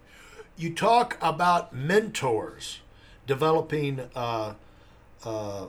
You 0.57 0.73
talk 0.73 1.19
about 1.21 1.75
mentors 1.75 2.81
developing. 3.27 4.01
Uh, 4.15 4.55
uh, 5.25 5.67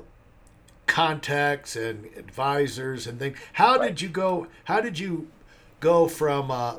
contacts 0.88 1.76
and 1.76 2.06
advisors 2.16 3.08
and 3.08 3.20
things. 3.20 3.38
How 3.54 3.78
right. 3.78 3.90
did 3.90 4.02
you 4.02 4.10
go? 4.10 4.48
How 4.66 4.82
did 4.82 5.00
you 5.00 5.28
go 5.80 6.08
from 6.08 6.52
uh, 6.52 6.76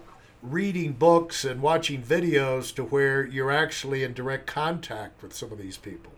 reading 0.50 0.92
books 0.92 1.44
and 1.44 1.62
watching 1.62 2.02
videos 2.02 2.74
to 2.74 2.84
where 2.84 3.24
you're 3.24 3.50
actually 3.50 4.02
in 4.02 4.12
direct 4.12 4.46
contact 4.46 5.22
with 5.22 5.32
some 5.32 5.52
of 5.52 5.58
these 5.58 5.76
people? 5.76 6.12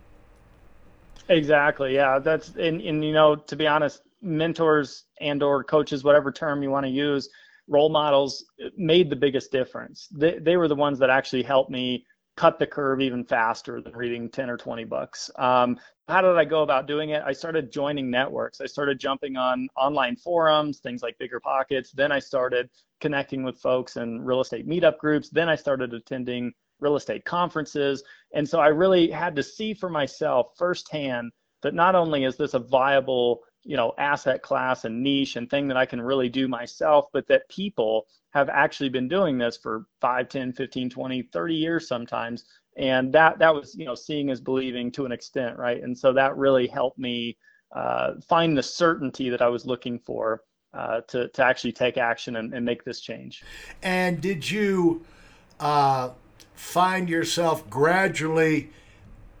Exactly. 1.29 1.93
Yeah, 1.95 2.19
that's 2.19 2.49
and, 2.55 2.81
and 2.81 3.03
you 3.03 3.13
know 3.13 3.35
to 3.35 3.55
be 3.55 3.67
honest, 3.67 4.01
mentors 4.21 5.05
and 5.21 5.41
or 5.43 5.63
coaches, 5.63 6.03
whatever 6.03 6.31
term 6.31 6.63
you 6.63 6.69
want 6.69 6.85
to 6.85 6.91
use, 6.91 7.29
role 7.67 7.89
models 7.89 8.45
made 8.75 9.09
the 9.09 9.15
biggest 9.15 9.51
difference. 9.51 10.07
They 10.11 10.39
they 10.39 10.57
were 10.57 10.67
the 10.67 10.75
ones 10.75 10.99
that 10.99 11.09
actually 11.09 11.43
helped 11.43 11.69
me 11.69 12.05
cut 12.35 12.57
the 12.57 12.67
curve 12.67 13.01
even 13.01 13.23
faster 13.25 13.81
than 13.81 13.93
reading 13.93 14.29
10 14.29 14.49
or 14.49 14.55
20 14.55 14.85
books. 14.85 15.29
Um, 15.35 15.77
how 16.09 16.21
did 16.21 16.37
I 16.37 16.45
go 16.45 16.63
about 16.63 16.87
doing 16.87 17.11
it? 17.11 17.21
I 17.25 17.31
started 17.31 17.71
joining 17.71 18.09
networks. 18.09 18.61
I 18.61 18.65
started 18.65 18.99
jumping 18.99 19.37
on 19.37 19.69
online 19.77 20.15
forums, 20.15 20.79
things 20.79 21.03
like 21.03 21.17
Bigger 21.19 21.39
Pockets. 21.39 21.91
Then 21.91 22.11
I 22.11 22.19
started 22.19 22.69
connecting 22.99 23.43
with 23.43 23.59
folks 23.59 23.95
in 23.95 24.21
real 24.21 24.41
estate 24.41 24.67
meetup 24.67 24.97
groups. 24.97 25.29
Then 25.29 25.49
I 25.49 25.55
started 25.55 25.93
attending 25.93 26.51
real 26.79 26.95
estate 26.95 27.25
conferences. 27.25 28.03
And 28.33 28.47
so 28.47 28.59
I 28.59 28.67
really 28.67 29.09
had 29.11 29.35
to 29.35 29.43
see 29.43 29.73
for 29.73 29.89
myself 29.89 30.47
firsthand 30.57 31.31
that 31.61 31.73
not 31.73 31.95
only 31.95 32.23
is 32.23 32.37
this 32.37 32.53
a 32.53 32.59
viable 32.59 33.41
you 33.63 33.75
know 33.75 33.93
asset 33.97 34.41
class 34.41 34.85
and 34.85 35.03
niche 35.03 35.35
and 35.35 35.49
thing 35.49 35.67
that 35.67 35.75
i 35.75 35.85
can 35.85 36.01
really 36.01 36.29
do 36.29 36.47
myself 36.47 37.07
but 37.11 37.27
that 37.27 37.47
people 37.49 38.07
have 38.31 38.47
actually 38.47 38.87
been 38.87 39.09
doing 39.09 39.37
this 39.37 39.57
for 39.57 39.85
5 39.99 40.29
10 40.29 40.53
15 40.53 40.89
20 40.89 41.23
30 41.23 41.55
years 41.55 41.87
sometimes 41.87 42.45
and 42.79 43.13
that 43.13 43.37
that 43.37 43.53
was 43.53 43.75
you 43.75 43.85
know 43.85 43.93
seeing 43.93 44.29
is 44.29 44.41
believing 44.41 44.91
to 44.91 45.05
an 45.05 45.11
extent 45.11 45.57
right? 45.57 45.83
And 45.83 45.95
so 45.95 46.13
that 46.13 46.35
really 46.37 46.65
helped 46.65 46.97
me 46.97 47.37
uh, 47.75 48.13
find 48.27 48.57
the 48.57 48.63
certainty 48.63 49.29
that 49.29 49.43
i 49.43 49.47
was 49.47 49.63
looking 49.63 49.99
for 49.99 50.41
uh, 50.73 51.01
to, 51.01 51.27
to 51.29 51.43
actually 51.43 51.71
take 51.71 51.97
action 51.97 52.35
and, 52.35 52.53
and, 52.53 52.65
make 52.65 52.83
this 52.83 52.99
change. 52.99 53.43
And 53.81 54.21
did 54.21 54.49
you 54.49 55.03
uh, 55.59 56.11
find 56.53 57.09
yourself 57.09 57.67
gradually 57.69 58.69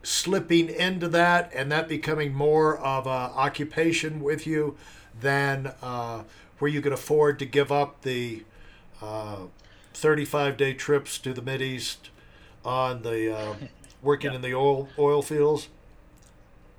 slipping 0.01 0.69
into 0.69 1.07
that 1.09 1.51
and 1.53 1.71
that 1.71 1.87
becoming 1.87 2.33
more 2.33 2.77
of 2.77 3.05
a 3.05 3.09
occupation 3.09 4.21
with 4.21 4.47
you 4.47 4.75
than 5.21 5.73
uh, 5.81 6.23
where 6.57 6.69
you 6.69 6.81
could 6.81 6.93
afford 6.93 7.37
to 7.39 7.45
give 7.45 7.71
up 7.71 8.01
the 8.01 8.43
uh, 9.01 9.41
35 9.93 10.57
day 10.57 10.73
trips 10.73 11.17
to 11.19 11.33
the 11.33 11.41
Mid 11.41 11.61
East 11.61 12.09
on 12.65 13.01
the 13.01 13.35
uh, 13.37 13.55
working 14.01 14.31
yeah. 14.31 14.35
in 14.37 14.41
the 14.41 14.53
oil 14.53 14.87
oil 14.97 15.21
fields? 15.21 15.69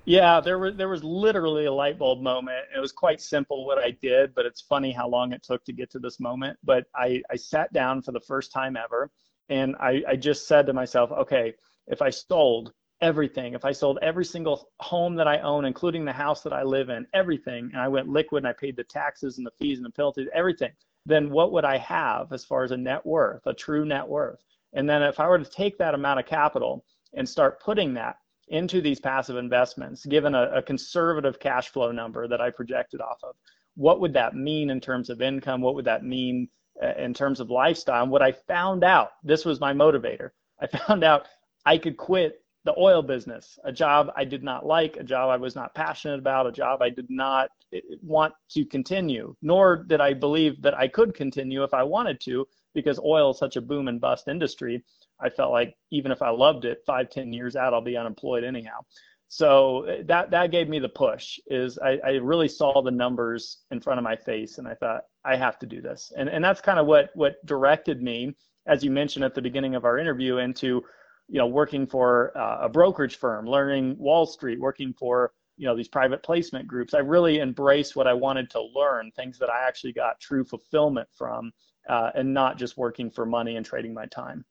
Yeah, 0.05 0.39
there 0.39 0.57
was 0.57 0.75
there 0.75 0.89
was 0.89 1.03
literally 1.03 1.65
a 1.65 1.73
light 1.73 1.99
bulb 1.99 2.21
moment. 2.21 2.65
It 2.75 2.79
was 2.79 2.91
quite 2.91 3.21
simple 3.21 3.65
what 3.65 3.77
I 3.77 3.91
did, 4.01 4.33
but 4.33 4.45
it's 4.45 4.61
funny 4.61 4.91
how 4.91 5.07
long 5.07 5.31
it 5.31 5.43
took 5.43 5.63
to 5.65 5.73
get 5.73 5.91
to 5.91 5.99
this 5.99 6.19
moment. 6.19 6.57
But 6.63 6.85
I, 6.95 7.21
I 7.29 7.35
sat 7.35 7.71
down 7.71 8.01
for 8.01 8.11
the 8.11 8.19
first 8.19 8.51
time 8.51 8.75
ever 8.75 9.11
and 9.49 9.75
I, 9.79 10.01
I 10.07 10.15
just 10.15 10.47
said 10.47 10.65
to 10.67 10.73
myself, 10.73 11.11
okay, 11.11 11.53
if 11.87 12.01
I 12.01 12.09
sold 12.09 12.71
everything, 13.01 13.53
if 13.53 13.65
I 13.65 13.73
sold 13.73 13.99
every 14.01 14.23
single 14.23 14.69
home 14.79 15.15
that 15.15 15.27
I 15.27 15.39
own, 15.39 15.65
including 15.65 16.05
the 16.05 16.13
house 16.13 16.41
that 16.43 16.53
I 16.53 16.63
live 16.63 16.89
in, 16.89 17.05
everything, 17.13 17.69
and 17.73 17.81
I 17.81 17.87
went 17.87 18.07
liquid 18.07 18.43
and 18.43 18.47
I 18.47 18.53
paid 18.53 18.77
the 18.77 18.83
taxes 18.85 19.37
and 19.37 19.45
the 19.45 19.51
fees 19.59 19.77
and 19.77 19.85
the 19.85 19.91
penalties, 19.91 20.29
everything, 20.33 20.71
then 21.05 21.29
what 21.29 21.51
would 21.51 21.65
I 21.65 21.77
have 21.77 22.31
as 22.31 22.45
far 22.45 22.63
as 22.63 22.71
a 22.71 22.77
net 22.77 23.05
worth, 23.05 23.45
a 23.45 23.53
true 23.53 23.85
net 23.85 24.07
worth? 24.07 24.39
And 24.73 24.89
then 24.89 25.03
if 25.03 25.19
I 25.19 25.27
were 25.27 25.39
to 25.39 25.49
take 25.49 25.77
that 25.77 25.93
amount 25.93 26.19
of 26.19 26.25
capital 26.25 26.85
and 27.13 27.27
start 27.27 27.61
putting 27.61 27.93
that 27.95 28.17
into 28.47 28.81
these 28.81 28.99
passive 28.99 29.37
investments, 29.37 30.05
given 30.05 30.35
a, 30.35 30.43
a 30.55 30.61
conservative 30.61 31.39
cash 31.39 31.69
flow 31.69 31.91
number 31.91 32.27
that 32.27 32.41
I 32.41 32.49
projected 32.49 33.01
off 33.01 33.19
of, 33.23 33.35
what 33.75 33.99
would 34.01 34.13
that 34.13 34.35
mean 34.35 34.69
in 34.69 34.79
terms 34.79 35.09
of 35.09 35.21
income? 35.21 35.61
What 35.61 35.75
would 35.75 35.85
that 35.85 36.03
mean 36.03 36.49
uh, 36.81 36.93
in 36.97 37.13
terms 37.13 37.39
of 37.39 37.49
lifestyle? 37.49 38.03
And 38.03 38.11
what 38.11 38.21
I 38.21 38.31
found 38.31 38.83
out, 38.83 39.11
this 39.23 39.45
was 39.45 39.59
my 39.59 39.73
motivator. 39.73 40.31
I 40.59 40.67
found 40.87 41.03
out 41.03 41.27
I 41.65 41.77
could 41.77 41.97
quit 41.97 42.41
the 42.63 42.77
oil 42.77 43.01
business, 43.01 43.57
a 43.63 43.71
job 43.71 44.11
I 44.15 44.23
did 44.23 44.43
not 44.43 44.65
like, 44.65 44.97
a 44.97 45.03
job 45.03 45.29
I 45.29 45.37
was 45.37 45.55
not 45.55 45.73
passionate 45.73 46.19
about, 46.19 46.45
a 46.45 46.51
job 46.51 46.81
I 46.81 46.89
did 46.89 47.07
not 47.09 47.49
eh, 47.73 47.79
want 48.03 48.33
to 48.51 48.65
continue, 48.65 49.35
nor 49.41 49.83
did 49.83 49.99
I 49.99 50.13
believe 50.13 50.61
that 50.61 50.77
I 50.77 50.87
could 50.87 51.15
continue 51.15 51.63
if 51.63 51.73
I 51.73 51.81
wanted 51.81 52.19
to, 52.21 52.45
because 52.73 52.99
oil 52.99 53.31
is 53.31 53.37
such 53.37 53.55
a 53.55 53.61
boom 53.61 53.87
and 53.87 53.99
bust 53.99 54.27
industry. 54.27 54.83
I 55.19 55.29
felt 55.29 55.51
like 55.51 55.75
even 55.91 56.11
if 56.11 56.21
I 56.21 56.29
loved 56.29 56.65
it, 56.65 56.79
five, 56.85 57.09
ten 57.09 57.33
years 57.33 57.55
out, 57.55 57.73
I'll 57.73 57.81
be 57.81 57.97
unemployed 57.97 58.43
anyhow. 58.43 58.79
So 59.27 59.83
eh, 59.83 60.03
that 60.05 60.31
that 60.31 60.51
gave 60.51 60.67
me 60.67 60.79
the 60.79 60.89
push. 60.89 61.39
Is 61.47 61.79
I, 61.79 61.99
I 62.05 62.11
really 62.15 62.47
saw 62.47 62.81
the 62.81 62.91
numbers 62.91 63.59
in 63.71 63.79
front 63.79 63.97
of 63.97 64.03
my 64.03 64.15
face, 64.15 64.57
and 64.57 64.67
I 64.67 64.73
thought 64.75 65.03
I 65.23 65.35
have 65.35 65.57
to 65.59 65.65
do 65.65 65.81
this, 65.81 66.11
and 66.17 66.29
and 66.29 66.43
that's 66.43 66.61
kind 66.61 66.79
of 66.79 66.85
what 66.85 67.11
what 67.15 67.45
directed 67.45 68.01
me, 68.01 68.35
as 68.67 68.83
you 68.83 68.91
mentioned 68.91 69.25
at 69.25 69.35
the 69.35 69.41
beginning 69.41 69.75
of 69.75 69.85
our 69.85 69.97
interview, 69.97 70.37
into 70.37 70.83
you 71.31 71.37
know, 71.37 71.47
working 71.47 71.87
for 71.87 72.37
uh, 72.37 72.59
a 72.63 72.69
brokerage 72.69 73.15
firm, 73.17 73.45
learning 73.45 73.97
Wall 73.97 74.25
Street, 74.25 74.59
working 74.59 74.93
for 74.93 75.31
you 75.55 75.65
know 75.65 75.75
these 75.75 75.87
private 75.87 76.21
placement 76.23 76.67
groups. 76.67 76.93
I 76.93 76.99
really 76.99 77.39
embraced 77.39 77.95
what 77.95 78.05
I 78.05 78.13
wanted 78.13 78.49
to 78.51 78.61
learn, 78.75 79.11
things 79.15 79.39
that 79.39 79.49
I 79.49 79.65
actually 79.65 79.93
got 79.93 80.19
true 80.19 80.43
fulfillment 80.43 81.07
from, 81.17 81.53
uh, 81.87 82.11
and 82.15 82.33
not 82.33 82.57
just 82.57 82.77
working 82.77 83.09
for 83.09 83.25
money 83.25 83.55
and 83.55 83.65
trading 83.65 83.93
my 83.93 84.05
time. 84.05 84.45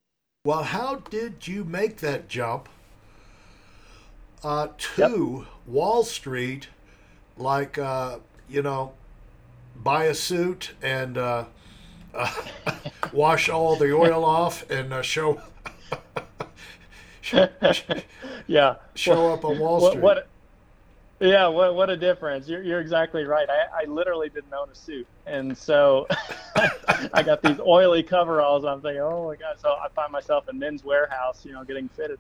Well, 0.45 0.63
how 0.63 0.97
did 1.11 1.47
you 1.47 1.65
make 1.65 1.99
that 1.99 2.29
jump 2.29 2.69
uh, 4.43 4.69
to 4.97 5.39
yep. 5.41 5.49
Wall 5.67 6.03
Street? 6.05 6.69
Like, 7.37 7.79
uh, 7.79 8.19
you 8.49 8.63
know, 8.63 8.93
buy 9.77 10.05
a 10.05 10.15
suit 10.15 10.73
and 10.83 11.19
uh, 11.19 11.45
wash 13.13 13.49
all 13.49 13.77
the 13.77 13.95
oil 13.95 14.25
off 14.41 14.69
and 14.71 14.93
uh, 14.93 15.03
show 15.03 15.41
yeah. 18.47 18.77
Show 18.95 19.33
up 19.33 19.45
on 19.45 19.59
Wall 19.59 19.91
Street. 19.91 20.03
What, 20.03 20.17
what, 20.17 21.29
yeah, 21.29 21.47
what, 21.47 21.75
what 21.75 21.91
a 21.91 21.97
difference. 21.97 22.49
You're, 22.49 22.63
you're 22.63 22.81
exactly 22.81 23.25
right. 23.25 23.49
I, 23.49 23.83
I 23.83 23.85
literally 23.87 24.29
didn't 24.29 24.53
own 24.53 24.69
a 24.71 24.75
suit. 24.75 25.07
And 25.27 25.57
so 25.57 26.07
I 27.15 27.23
got 27.23 27.43
these 27.43 27.61
oily 27.61 28.03
coveralls. 28.03 28.65
I'm 28.65 28.81
thinking, 28.81 29.03
oh 29.03 29.27
my 29.27 29.37
God. 29.37 29.57
So 29.61 29.71
I 29.71 29.89
find 29.95 30.13
myself 30.13 30.49
in 30.49 30.59
Men's 30.59 30.83
Wearhouse, 30.83 31.45
you 31.45 31.53
know, 31.53 31.65
getting 31.65 31.89
fitted. 31.89 32.19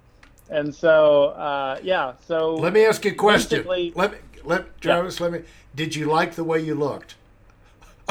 And 0.48 0.74
so, 0.74 1.26
uh, 1.28 1.78
yeah. 1.82 2.14
So 2.26 2.54
let 2.54 2.72
me 2.72 2.84
ask 2.84 3.04
you 3.04 3.12
a 3.12 3.14
question. 3.14 3.66
Let 3.66 4.12
me, 4.12 4.18
let 4.44 4.80
Travis, 4.80 5.18
yeah. 5.18 5.26
let 5.26 5.32
me, 5.32 5.42
did 5.74 5.94
you 5.94 6.06
like 6.06 6.34
the 6.34 6.44
way 6.44 6.60
you 6.60 6.74
looked? 6.74 7.14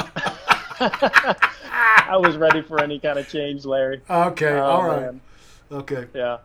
I 0.80 2.16
was 2.16 2.36
ready 2.36 2.62
for 2.62 2.82
any 2.82 2.98
kind 2.98 3.18
of 3.18 3.28
change, 3.28 3.64
Larry. 3.64 4.00
Okay. 4.08 4.54
Oh, 4.54 4.62
all 4.62 4.84
right. 4.84 5.00
Man. 5.00 5.20
Okay. 5.70 6.06
Yeah. 6.14 6.38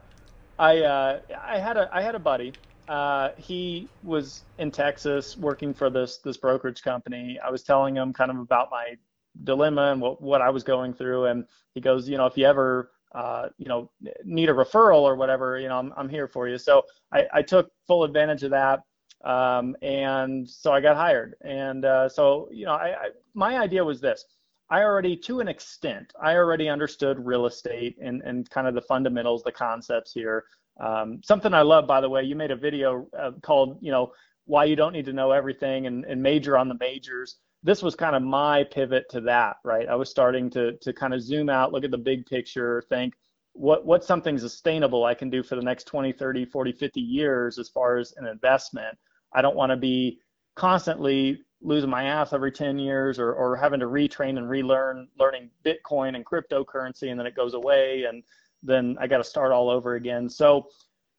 I 0.60 0.80
uh, 0.80 1.20
I 1.42 1.60
had 1.60 1.78
a 1.78 1.90
I 1.92 2.02
had 2.02 2.16
a 2.16 2.20
buddy. 2.20 2.54
Uh, 2.88 3.30
he 3.38 3.90
was 4.04 4.44
in 4.58 4.72
Texas 4.72 5.38
working 5.38 5.74
for 5.74 5.90
this 5.90 6.18
this 6.18 6.38
brokerage 6.38 6.84
company. 6.84 7.40
I 7.44 7.50
was 7.50 7.64
telling 7.64 7.96
him 7.96 8.14
kind 8.14 8.32
of 8.32 8.38
about 8.38 8.70
my 8.72 8.96
dilemma 9.44 9.92
and 9.92 10.02
what 10.02 10.22
what 10.22 10.42
I 10.42 10.50
was 10.50 10.64
going 10.64 10.94
through, 10.94 11.26
and 11.26 11.46
he 11.74 11.82
goes, 11.82 12.08
you 12.08 12.18
know, 12.18 12.26
if 12.26 12.38
you 12.38 12.46
ever 12.46 12.92
uh, 13.14 13.50
you 13.58 13.68
know 13.68 13.92
need 14.24 14.50
a 14.50 14.54
referral 14.54 15.02
or 15.02 15.16
whatever, 15.16 15.60
you 15.60 15.68
know, 15.68 15.78
I'm 15.78 15.94
I'm 15.98 16.10
here 16.10 16.28
for 16.28 16.48
you. 16.48 16.58
So 16.58 16.84
I, 17.12 17.26
I 17.34 17.42
took 17.42 17.72
full 17.88 18.04
advantage 18.04 18.44
of 18.44 18.52
that. 18.52 18.82
Um, 19.24 19.76
and 19.82 20.48
so 20.48 20.72
I 20.72 20.82
got 20.82 20.96
hired. 20.96 21.36
And 21.42 21.84
uh, 21.84 22.08
so, 22.08 22.48
you 22.52 22.66
know, 22.66 22.74
I, 22.74 22.90
I, 22.90 23.10
my 23.34 23.58
idea 23.58 23.84
was 23.84 24.00
this. 24.00 24.24
I 24.70 24.84
already, 24.84 25.18
to 25.18 25.40
an 25.40 25.48
extent, 25.48 26.14
I 26.22 26.36
already 26.36 26.70
understood 26.70 27.18
real 27.26 27.48
estate 27.48 27.98
and, 28.00 28.22
and 28.22 28.48
kind 28.52 28.68
of 28.68 28.76
the 28.76 28.82
fundamentals, 28.82 29.42
the 29.42 29.52
concepts 29.52 30.12
here. 30.14 30.44
Um, 30.80 31.22
something 31.24 31.56
I 31.56 31.62
love, 31.62 31.88
by 31.88 32.02
the 32.02 32.10
way, 32.10 32.22
you 32.24 32.36
made 32.36 32.52
a 32.52 32.56
video 32.56 33.08
uh, 33.18 33.32
called, 33.42 33.80
you 33.82 33.92
know, 33.92 34.12
why 34.46 34.66
you 34.66 34.76
don't 34.76 34.94
need 34.94 35.06
to 35.06 35.14
know 35.14 35.32
everything 35.32 35.88
and, 35.88 36.06
and 36.06 36.22
major 36.22 36.56
on 36.56 36.68
the 36.68 36.78
majors. 36.80 37.38
This 37.66 37.82
was 37.82 37.96
kind 37.96 38.16
of 38.16 38.22
my 38.22 38.64
pivot 38.64 39.10
to 39.10 39.22
that, 39.22 39.58
right? 39.64 39.90
I 39.90 39.96
was 39.96 40.10
starting 40.10 40.52
to, 40.52 40.74
to 40.78 40.94
kind 40.94 41.16
of 41.16 41.22
zoom 41.22 41.50
out, 41.50 41.74
look 41.74 41.84
at 41.84 41.90
the 41.90 41.98
big 41.98 42.28
picture, 42.28 42.84
think, 42.90 43.16
what 43.54 43.86
what's 43.86 44.06
something 44.06 44.38
sustainable 44.38 45.06
I 45.06 45.16
can 45.16 45.32
do 45.32 45.42
for 45.42 45.56
the 45.56 45.64
next 45.64 45.86
20, 45.86 46.12
30, 46.12 46.46
40, 46.46 46.72
50 46.74 47.02
years 47.02 47.58
as 47.58 47.70
far 47.70 47.98
as 47.98 48.14
an 48.18 48.28
investment. 48.28 48.96
I 49.34 49.42
don't 49.42 49.56
want 49.56 49.72
to 49.72 49.78
be 49.78 50.20
constantly 50.56 51.40
losing 51.62 51.90
my 51.90 52.04
ass 52.04 52.34
every 52.34 52.52
10 52.52 52.78
years 52.78 53.18
or, 53.18 53.34
or 53.34 53.56
having 53.56 53.80
to 53.80 53.88
retrain 53.88 54.38
and 54.38 54.48
relearn 54.48 55.08
learning 55.18 55.50
Bitcoin 55.66 56.16
and 56.16 56.24
cryptocurrency 56.24 57.10
and 57.10 57.20
then 57.20 57.26
it 57.26 57.36
goes 57.36 57.56
away 57.56 58.04
and 58.08 58.22
then 58.62 58.96
I 59.00 59.08
got 59.08 59.18
to 59.18 59.24
start 59.24 59.52
all 59.52 59.72
over 59.72 59.96
again. 59.96 60.30
So 60.30 60.68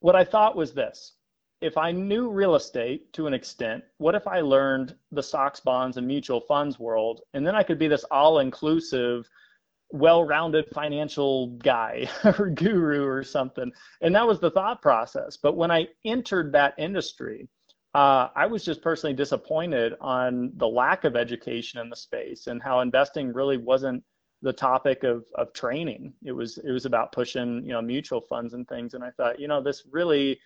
what 0.01 0.15
I 0.15 0.23
thought 0.23 0.55
was 0.55 0.73
this. 0.73 1.16
If 1.61 1.79
I 1.79 1.91
knew 1.91 2.31
real 2.31 2.55
estate 2.55 3.13
to 3.15 3.27
an 3.27 3.35
extent, 3.35 3.83
what 3.99 4.15
if 4.15 4.27
I 4.27 4.41
learned 4.41 4.95
the 5.11 5.23
stocks, 5.23 5.61
bonds, 5.61 5.97
and 5.97 6.07
mutual 6.07 6.41
funds 6.41 6.79
world? 6.79 7.23
And 7.35 7.47
then 7.47 7.55
I 7.55 7.63
could 7.63 7.79
be 7.79 7.89
this 7.89 8.05
all 8.05 8.41
inclusive 8.41 9.29
well-rounded 9.91 10.67
financial 10.75 11.49
guy 11.59 12.09
or 12.25 12.51
guru 12.51 13.05
or 13.05 13.23
something. 13.23 13.73
And 14.01 14.15
that 14.15 14.27
was 14.27 14.41
the 14.41 14.51
thought 14.51 14.83
process. 14.83 15.37
But 15.37 15.57
when 15.57 15.71
i 15.71 15.87
entered 16.05 16.53
that 16.53 16.75
industry 16.77 17.49
uh, 17.95 18.29
i 18.35 18.45
was 18.45 18.65
just 18.65 18.83
personally 18.83 19.15
disappointed 19.15 19.95
on 20.01 20.53
the 20.57 20.67
lack 20.67 21.05
of 21.05 21.17
education 21.17 21.81
in 21.81 21.89
the 21.89 21.97
space 21.97 22.49
and 22.49 22.61
how 22.61 22.81
investing 22.81 23.33
really 23.33 23.57
wasn't 23.57 24.03
the 24.43 24.53
topic 24.53 25.03
of, 25.03 25.25
of 25.35 25.53
training. 25.53 26.13
It 26.25 26.33
was 26.33 26.59
it 26.59 26.71
was 26.71 26.85
about 26.85 27.13
pushing 27.13 27.65
you 27.65 27.73
know 27.73 27.83
mutual 27.83 28.21
funds 28.21 28.55
and 28.55 28.69
things. 28.69 28.95
And 28.95 29.03
i 29.03 29.11
thought 29.11 29.41
you 29.41 29.49
know 29.49 29.63
this 29.63 29.85
really 29.91 30.39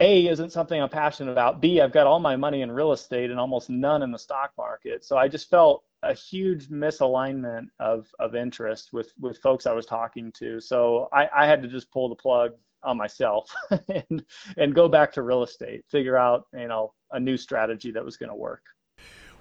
a 0.00 0.26
isn't 0.28 0.50
something 0.50 0.80
i'm 0.80 0.88
passionate 0.88 1.32
about 1.32 1.60
b 1.60 1.80
i've 1.80 1.92
got 1.92 2.06
all 2.06 2.20
my 2.20 2.36
money 2.36 2.62
in 2.62 2.70
real 2.70 2.92
estate 2.92 3.30
and 3.30 3.38
almost 3.38 3.70
none 3.70 4.02
in 4.02 4.10
the 4.10 4.18
stock 4.18 4.52
market 4.56 5.04
so 5.04 5.16
i 5.16 5.28
just 5.28 5.48
felt 5.50 5.84
a 6.02 6.14
huge 6.14 6.68
misalignment 6.68 7.68
of 7.78 8.08
of 8.18 8.34
interest 8.34 8.92
with 8.92 9.12
with 9.20 9.38
folks 9.38 9.66
I 9.66 9.72
was 9.72 9.86
talking 9.86 10.32
to. 10.32 10.60
So 10.60 11.08
I, 11.12 11.28
I 11.34 11.46
had 11.46 11.62
to 11.62 11.68
just 11.68 11.90
pull 11.90 12.08
the 12.08 12.14
plug 12.14 12.52
on 12.82 12.96
myself 12.96 13.54
and 13.70 14.24
and 14.56 14.74
go 14.74 14.88
back 14.88 15.12
to 15.12 15.22
real 15.22 15.42
estate, 15.42 15.84
figure 15.88 16.16
out 16.16 16.46
you 16.52 16.68
know 16.68 16.92
a 17.12 17.20
new 17.20 17.36
strategy 17.36 17.90
that 17.92 18.04
was 18.04 18.16
going 18.16 18.30
to 18.30 18.34
work. 18.34 18.62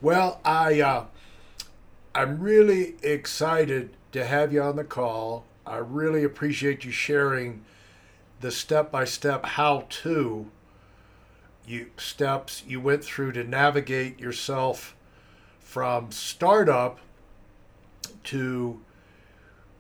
Well, 0.01 0.39
I 0.46 0.81
uh, 0.81 1.05
I'm 2.13 2.39
really 2.39 2.96
excited 3.01 3.91
to 4.12 4.25
have 4.25 4.53
you 4.53 4.62
on 4.62 4.75
the 4.75 4.84
call. 4.84 5.46
I 5.65 5.77
really 5.77 6.24
appreciate 6.24 6.84
you 6.84 6.91
sharing 6.91 7.63
the 8.42 8.52
step 8.52 8.92
by 8.92 9.06
step 9.06 9.46
how 9.46 9.86
to 9.90 10.50
you 11.66 11.88
steps 11.98 12.64
you 12.68 12.82
went 12.82 13.04
through 13.04 13.32
to 13.32 13.44
navigate 13.44 14.20
yourself 14.20 14.96
from 15.60 16.12
startup 16.12 17.00
to 18.24 18.82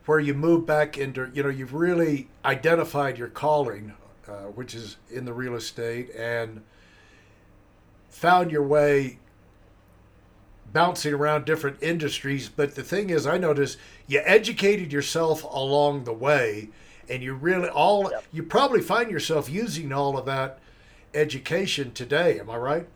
where 0.05 0.19
you 0.19 0.33
move 0.33 0.65
back 0.65 0.97
into, 0.97 1.29
you 1.33 1.43
know, 1.43 1.49
you've 1.49 1.73
really 1.73 2.27
identified 2.43 3.17
your 3.17 3.27
calling, 3.27 3.93
uh, 4.27 4.45
which 4.55 4.73
is 4.73 4.97
in 5.09 5.25
the 5.25 5.33
real 5.33 5.55
estate, 5.55 6.09
and 6.15 6.61
found 8.09 8.51
your 8.51 8.63
way 8.63 9.19
bouncing 10.71 11.13
around 11.13 11.45
different 11.45 11.77
industries. 11.81 12.49
But 12.49 12.75
the 12.75 12.83
thing 12.83 13.09
is, 13.09 13.27
I 13.27 13.37
noticed 13.37 13.77
you 14.07 14.21
educated 14.23 14.91
yourself 14.91 15.43
along 15.43 16.05
the 16.05 16.13
way, 16.13 16.69
and 17.11 17.21
you 17.21 17.33
really 17.33 17.69
all 17.69 18.09
yep. 18.09 18.23
you 18.31 18.41
probably 18.41 18.81
find 18.81 19.11
yourself 19.11 19.49
using 19.49 19.91
all 19.91 20.17
of 20.17 20.25
that 20.25 20.59
education 21.13 21.91
today. 21.91 22.39
Am 22.39 22.49
I 22.49 22.55
right? 22.55 22.87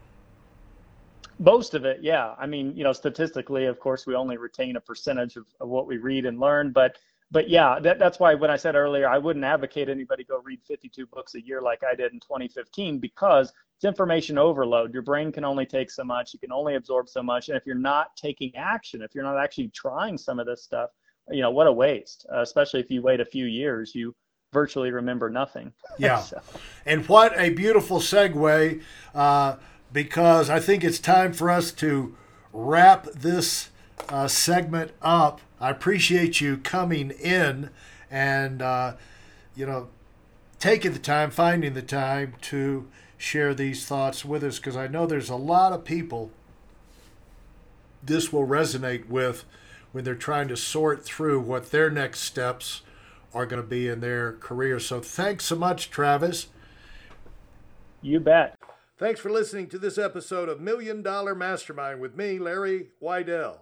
Most 1.38 1.74
of 1.74 1.84
it, 1.84 2.00
yeah. 2.02 2.34
I 2.40 2.46
mean, 2.46 2.74
you 2.78 2.86
know, 2.86 2.94
statistically, 2.94 3.66
of 3.66 3.78
course, 3.78 4.08
we 4.08 4.16
only 4.16 4.38
retain 4.38 4.78
a 4.78 4.82
percentage 4.82 5.36
of, 5.36 5.46
of 5.60 5.68
what 5.68 5.86
we 5.86 5.98
read 5.98 6.26
and 6.26 6.40
learn, 6.40 6.72
but 6.72 6.98
but 7.32 7.50
yeah, 7.50 7.80
that, 7.80 7.98
that's 7.98 8.20
why 8.20 8.36
when 8.36 8.52
I 8.52 8.56
said 8.56 8.76
earlier, 8.76 9.10
I 9.10 9.18
wouldn't 9.18 9.44
advocate 9.44 9.90
anybody 9.90 10.24
go 10.24 10.40
read 10.44 10.62
52 10.64 11.08
books 11.08 11.34
a 11.34 11.44
year 11.44 11.60
like 11.60 11.82
I 11.84 11.96
did 11.96 12.14
in 12.14 12.20
2015 12.20 13.00
because 13.00 13.52
it's 13.76 13.84
information 13.84 14.38
overload. 14.38 14.94
Your 14.94 15.02
brain 15.02 15.32
can 15.32 15.44
only 15.44 15.66
take 15.66 15.90
so 15.92 16.04
much, 16.04 16.34
you 16.34 16.40
can 16.40 16.52
only 16.52 16.76
absorb 16.76 17.10
so 17.10 17.22
much, 17.22 17.50
and 17.50 17.58
if 17.58 17.66
you're 17.66 17.76
not 17.76 18.16
taking 18.16 18.56
action, 18.56 19.02
if 19.02 19.14
you're 19.14 19.24
not 19.24 19.38
actually 19.38 19.70
trying 19.70 20.18
some 20.18 20.40
of 20.40 20.46
this 20.46 20.64
stuff, 20.64 20.92
you 21.30 21.42
know, 21.42 21.52
what 21.52 21.68
a 21.68 21.72
waste. 21.72 22.26
Uh, 22.32 22.42
especially 22.42 22.80
if 22.80 22.90
you 22.90 23.02
wait 23.02 23.20
a 23.20 23.26
few 23.26 23.46
years, 23.46 23.94
you 23.96 24.16
virtually 24.54 24.92
remember 24.92 25.30
nothing. 25.30 25.74
Yeah, 25.98 26.20
so. 26.20 26.42
and 26.86 27.08
what 27.08 27.38
a 27.40 27.52
beautiful 27.52 28.00
segue. 28.00 28.82
Uh, 29.14 29.56
because 29.94 30.50
I 30.50 30.60
think 30.60 30.84
it's 30.84 31.00
time 31.00 31.32
for 31.32 31.50
us 31.50 31.72
to 31.74 32.16
wrap 32.52 33.06
this 33.06 33.70
uh, 34.10 34.28
segment 34.28 34.92
up. 35.02 35.40
I 35.60 35.70
appreciate 35.70 36.42
you 36.42 36.58
coming 36.58 37.12
in 37.12 37.70
and, 38.12 38.62
uh, 38.62 38.96
you 39.56 39.66
know, 39.66 39.88
taking 40.60 40.92
the 40.92 41.00
time, 41.00 41.32
finding 41.32 41.76
the 41.76 41.82
time 41.82 42.34
to 42.42 42.88
share 43.18 43.54
these 43.54 43.86
thoughts 43.86 44.26
with 44.26 44.44
us 44.44 44.58
because 44.58 44.76
I 44.76 44.88
know 44.88 45.06
there's 45.06 45.30
a 45.30 45.38
lot 45.38 45.72
of 45.72 45.86
people 45.86 46.32
this 48.04 48.34
will 48.34 48.46
resonate 48.46 49.08
with 49.08 49.46
when 49.96 50.04
they're 50.04 50.14
trying 50.14 50.50
to 50.50 50.58
sort 50.58 51.06
through 51.06 51.40
what 51.40 51.72
their 51.72 51.90
next 51.90 52.20
steps 52.20 52.82
are 53.34 53.46
going 53.46 53.62
to 53.62 53.66
be 53.66 53.88
in 53.88 54.02
their 54.02 54.34
career. 54.34 54.78
So 54.78 55.00
thanks 55.00 55.46
so 55.46 55.56
much, 55.56 55.90
Travis. 55.90 56.48
You 58.02 58.20
bet. 58.20 58.58
Thanks 58.98 59.22
for 59.22 59.30
listening 59.30 59.68
to 59.70 59.80
this 59.80 59.98
episode 59.98 60.50
of 60.50 60.60
Million 60.60 61.02
Dollar 61.02 61.34
Mastermind 61.34 62.02
with 62.02 62.18
me, 62.18 62.38
Larry 62.38 62.88
Weidel. 63.02 63.60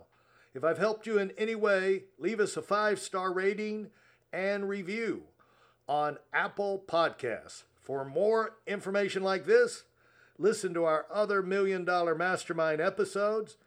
If 0.55 0.63
I've 0.63 0.79
helped 0.79 1.05
you 1.05 1.19
in 1.19 1.33
any 1.37 1.53
way, 1.53 2.05
leave 2.17 2.39
us 2.39 2.57
a 2.57 2.63
five 2.63 2.97
star 2.97 3.31
rating 3.31 3.91
and 4.33 4.67
review 4.67 5.25
on 5.87 6.17
Apple 6.33 6.83
Podcasts. 6.87 7.65
For 7.79 8.03
more 8.03 8.55
information 8.65 9.21
like 9.21 9.45
this, 9.45 9.83
listen 10.39 10.73
to 10.73 10.83
our 10.83 11.05
other 11.13 11.43
Million 11.43 11.85
Dollar 11.85 12.15
Mastermind 12.15 12.81
episodes 12.81 13.57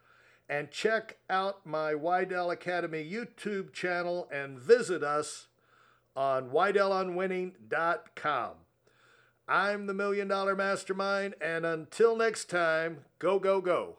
and 0.49 0.71
check 0.71 1.19
out 1.29 1.67
my 1.67 1.93
Weidel 1.93 2.53
Academy 2.53 3.09
YouTube 3.11 3.73
channel 3.73 4.29
and 4.33 4.59
visit 4.59 5.03
us 5.03 5.49
on 6.15 6.51
WeidelOnWinning.com. 6.51 8.51
I'm 9.49 9.87
the 9.87 9.95
Million 9.95 10.29
Dollar 10.29 10.57
Mastermind, 10.57 11.35
and 11.41 11.65
until 11.65 12.17
next 12.17 12.51
time, 12.51 13.05
go, 13.19 13.39
go, 13.39 13.61
go. 13.61 13.99